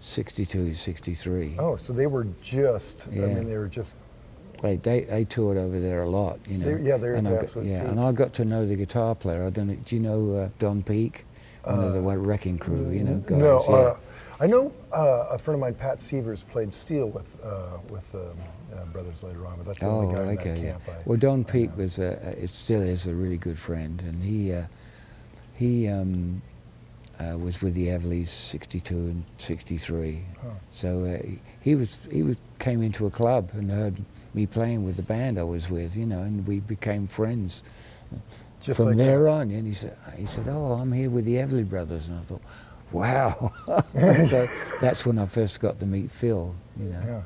'62, 0.00 0.74
'63. 0.74 1.56
Oh, 1.58 1.76
so 1.76 1.92
they 1.92 2.06
were 2.06 2.26
just, 2.42 3.08
yeah. 3.12 3.24
I 3.24 3.26
mean, 3.26 3.48
they 3.48 3.56
were 3.58 3.68
just, 3.68 3.96
They, 4.62 4.76
they 4.76 5.00
they 5.04 5.24
toured 5.24 5.56
over 5.56 5.78
there 5.80 6.02
a 6.02 6.08
lot, 6.08 6.38
you 6.48 6.58
know. 6.58 6.64
They- 6.76 6.82
yeah, 6.88 6.96
they're 6.96 7.14
and 7.14 7.26
the 7.26 7.30
got, 7.52 7.64
yeah, 7.64 7.82
peak. 7.82 7.90
and 7.90 8.00
I 8.00 8.12
got 8.12 8.32
to 8.34 8.44
know 8.44 8.66
the 8.66 8.76
guitar 8.76 9.14
player. 9.14 9.44
I 9.46 9.50
don't 9.50 9.68
know. 9.68 9.76
Do 9.84 9.96
you 9.96 10.02
know 10.02 10.36
uh, 10.36 10.48
Don 10.58 10.82
Peake, 10.82 11.24
one 11.64 11.82
of 11.82 11.92
the 11.92 12.00
Uh, 12.00 12.16
wrecking 12.16 12.58
crew? 12.58 12.90
You 12.90 13.04
know, 13.04 13.16
guys. 13.26 13.38
no, 13.38 13.64
yeah. 13.68 13.74
uh, 13.74 13.96
I 14.40 14.46
know 14.46 14.72
uh, 14.92 15.26
a 15.30 15.38
friend 15.38 15.56
of 15.56 15.60
mine, 15.60 15.74
Pat 15.74 16.00
Severs, 16.00 16.44
played 16.44 16.72
steel 16.72 17.08
with, 17.08 17.26
uh, 17.44 17.78
with 17.88 18.04
um, 18.14 18.20
uh, 18.72 18.84
Brothers 18.86 19.22
later 19.24 19.46
on, 19.46 19.56
but 19.58 19.66
that's 19.66 19.80
the 19.80 19.86
Oh, 19.86 20.00
only 20.02 20.14
guy 20.14 20.22
in 20.30 20.36
that 20.36 20.46
Yeah. 20.46 20.72
camp. 20.72 20.82
I, 20.88 20.92
Well, 21.06 21.18
Don 21.18 21.44
Peake 21.44 21.70
know. 21.76 21.82
was 21.84 21.98
a, 21.98 22.10
it 22.40 22.50
still 22.50 22.82
is 22.82 23.06
a 23.08 23.12
really 23.14 23.36
good 23.36 23.58
friend, 23.58 24.00
and 24.06 24.22
he 24.22 24.52
uh, 24.52 24.62
he 25.54 25.88
um, 25.88 26.40
uh, 27.20 27.36
was 27.38 27.60
with 27.62 27.74
the 27.74 27.88
Everleys 27.90 28.30
'62 28.30 28.94
and 28.94 29.24
'63. 29.38 30.22
Huh. 30.42 30.48
So 30.70 31.04
uh, 31.04 31.26
he, 31.26 31.38
he 31.60 31.74
was 31.74 31.98
he 32.10 32.22
was 32.22 32.36
came 32.58 32.82
into 32.82 33.06
a 33.06 33.10
club 33.10 33.50
and 33.54 33.70
heard 33.70 33.96
me 34.34 34.46
playing 34.46 34.84
with 34.84 34.96
the 34.96 35.02
band 35.02 35.38
I 35.38 35.42
was 35.42 35.68
with, 35.70 35.96
you 35.96 36.06
know, 36.06 36.20
and 36.20 36.46
we 36.46 36.60
became 36.60 37.06
friends 37.06 37.62
Just 38.60 38.76
from 38.78 38.86
like 38.88 38.96
there 38.96 39.24
that. 39.24 39.30
on. 39.30 39.50
And 39.50 39.66
he 39.66 39.74
said 39.74 39.96
he 40.16 40.26
said, 40.26 40.46
"Oh, 40.48 40.72
I'm 40.72 40.92
here 40.92 41.10
with 41.10 41.24
the 41.24 41.34
Everly 41.36 41.68
Brothers," 41.68 42.08
and 42.08 42.18
I 42.18 42.22
thought, 42.22 42.42
"Wow!" 42.92 43.52
so 43.94 44.48
that's 44.80 45.04
when 45.06 45.18
I 45.18 45.26
first 45.26 45.60
got 45.60 45.80
to 45.80 45.86
meet 45.86 46.10
Phil, 46.10 46.54
you 46.78 46.86
know 46.90 47.02
Yeah. 47.06 47.22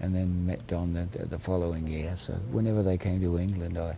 and 0.00 0.14
then 0.14 0.46
met 0.46 0.66
Don 0.66 0.92
the, 0.94 1.06
the 1.26 1.38
following 1.38 1.86
year. 1.88 2.14
So 2.16 2.34
whenever 2.52 2.82
they 2.82 2.98
came 2.98 3.20
to 3.22 3.38
England, 3.38 3.78
I, 3.78 3.96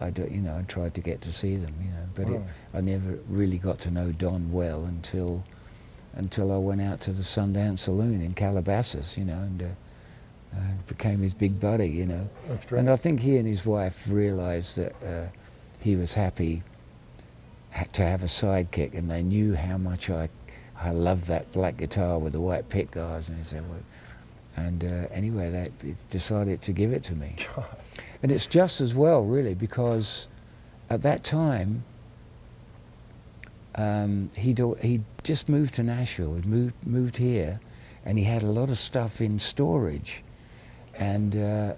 I 0.00 0.10
do, 0.10 0.26
you 0.30 0.40
know, 0.40 0.56
I 0.56 0.62
tried 0.62 0.94
to 0.94 1.00
get 1.00 1.20
to 1.22 1.32
see 1.32 1.56
them, 1.56 1.74
you 1.80 1.90
know, 1.90 2.08
but 2.14 2.28
it, 2.28 2.42
I 2.72 2.80
never 2.80 3.18
really 3.28 3.58
got 3.58 3.78
to 3.80 3.90
know 3.90 4.12
Don 4.12 4.50
well 4.50 4.84
until, 4.84 5.44
until 6.14 6.52
I 6.52 6.56
went 6.56 6.80
out 6.80 7.00
to 7.02 7.12
the 7.12 7.22
Sundance 7.22 7.80
Saloon 7.80 8.22
in 8.22 8.32
Calabasas, 8.32 9.18
you 9.18 9.24
know, 9.26 9.38
and 9.38 9.62
uh, 9.62 9.66
uh, 10.56 10.60
became 10.88 11.20
his 11.20 11.34
big 11.34 11.60
buddy, 11.60 11.88
you 11.88 12.06
know. 12.06 12.28
That's 12.48 12.64
great. 12.64 12.80
And 12.80 12.90
I 12.90 12.96
think 12.96 13.20
he 13.20 13.36
and 13.36 13.46
his 13.46 13.66
wife 13.66 14.06
realised 14.08 14.76
that 14.76 14.94
uh, 15.04 15.28
he 15.80 15.96
was 15.96 16.14
happy 16.14 16.62
to 17.92 18.02
have 18.02 18.22
a 18.22 18.26
sidekick, 18.26 18.94
and 18.94 19.10
they 19.10 19.22
knew 19.22 19.54
how 19.54 19.76
much 19.76 20.10
I, 20.10 20.28
I 20.80 20.90
loved 20.90 21.26
that 21.26 21.52
black 21.52 21.76
guitar 21.76 22.18
with 22.18 22.32
the 22.32 22.40
white 22.40 22.68
pick 22.68 22.90
guards, 22.90 23.28
and 23.28 23.38
they 23.38 23.44
said, 23.44 23.68
well, 23.68 23.80
and 24.56 24.82
uh, 24.82 25.06
anyway, 25.12 25.50
they 25.50 25.94
decided 26.10 26.60
to 26.62 26.72
give 26.72 26.92
it 26.92 27.02
to 27.04 27.14
me. 27.14 27.36
God. 27.56 27.64
And 28.22 28.30
it's 28.30 28.46
just 28.46 28.80
as 28.80 28.94
well, 28.94 29.24
really, 29.24 29.54
because 29.54 30.28
at 30.88 31.02
that 31.02 31.24
time, 31.24 31.84
um, 33.74 34.30
he'd, 34.36 34.60
he'd 34.82 35.04
just 35.22 35.48
moved 35.48 35.74
to 35.74 35.82
Nashville, 35.82 36.34
he'd 36.34 36.46
moved, 36.46 36.74
moved 36.86 37.16
here, 37.16 37.60
and 38.04 38.18
he 38.18 38.24
had 38.24 38.42
a 38.42 38.46
lot 38.46 38.68
of 38.68 38.78
stuff 38.78 39.20
in 39.20 39.38
storage. 39.38 40.22
And 40.98 41.36
uh, 41.36 41.74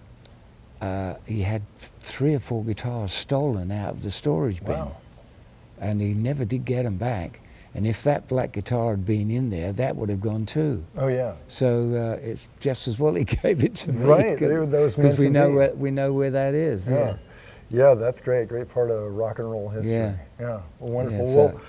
uh, 0.81 1.14
he 1.26 1.42
had 1.42 1.62
three 2.00 2.35
or 2.35 2.40
four 2.40 2.64
guitars 2.64 3.12
stolen 3.12 3.70
out 3.70 3.90
of 3.90 4.02
the 4.02 4.11
storage 4.11 4.64
bin. 4.64 4.78
Wow. 4.78 4.96
And 5.81 6.00
he 6.00 6.14
never 6.14 6.44
did 6.44 6.64
get 6.64 6.85
them 6.85 6.96
back. 6.96 7.40
And 7.74 7.87
if 7.87 8.02
that 8.02 8.28
black 8.28 8.52
guitar 8.52 8.90
had 8.90 9.06
been 9.06 9.30
in 9.30 9.48
there, 9.48 9.72
that 9.72 9.96
would 9.96 10.11
have 10.11 10.20
gone 10.20 10.44
too. 10.44 10.85
Oh, 10.96 11.08
yeah. 11.08 11.35
So 11.48 11.94
uh, 11.94 12.20
it's 12.22 12.46
just 12.61 12.87
as 12.87 12.98
well 12.98 13.14
he 13.14 13.24
gave 13.42 13.64
it 13.64 13.74
to 13.76 13.92
me. 13.92 14.04
Right, 14.04 14.38
they 14.40 14.58
were- 14.58 14.66
that 14.66 14.96
Because 14.96 15.18
we 15.18 15.28
know 15.30 15.48
be. 15.48 15.54
where 15.54 15.74
we 15.74 15.90
know 15.90 16.12
where 16.12 16.30
that 16.30 16.54
is. 16.54 16.88
Yeah. 16.88 16.96
Yeah. 16.98 17.16
Yeah, 17.70 17.94
that's 17.94 18.20
great. 18.20 18.48
Great 18.48 18.68
part 18.68 18.90
of 18.90 19.14
rock 19.14 19.38
and 19.38 19.50
roll 19.50 19.70
history. 19.70 19.92
Yeah. 19.92 20.14
Yeah. 20.38 20.61
Well, 20.78 20.92
wonderful. 20.92 21.26
Yeah, 21.26 21.35
well, 21.35 21.61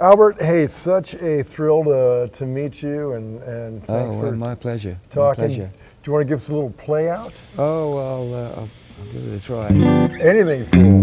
Albert, 0.00 0.40
hey, 0.40 0.66
such 0.66 1.14
a 1.16 1.42
thrill 1.42 1.84
to, 1.84 2.30
to 2.32 2.46
meet 2.46 2.82
you 2.82 3.12
and, 3.12 3.42
and 3.42 3.84
thanks 3.84 4.16
oh, 4.16 4.20
for 4.20 4.32
my 4.32 4.54
pleasure. 4.54 4.98
My 5.10 5.14
talking. 5.14 5.44
pleasure. 5.44 5.66
Do 5.66 6.08
you 6.08 6.12
want 6.14 6.22
to 6.22 6.28
give 6.28 6.38
us 6.38 6.48
a 6.48 6.54
little 6.54 6.70
play 6.70 7.10
out? 7.10 7.34
Oh, 7.58 7.94
well, 7.94 8.34
uh, 8.34 8.48
I'll, 8.60 8.68
I'll 8.98 9.12
give 9.12 9.26
it 9.30 9.36
a 9.36 9.44
try. 9.44 9.68
Anything's 9.68 10.70
cool. 10.70 11.01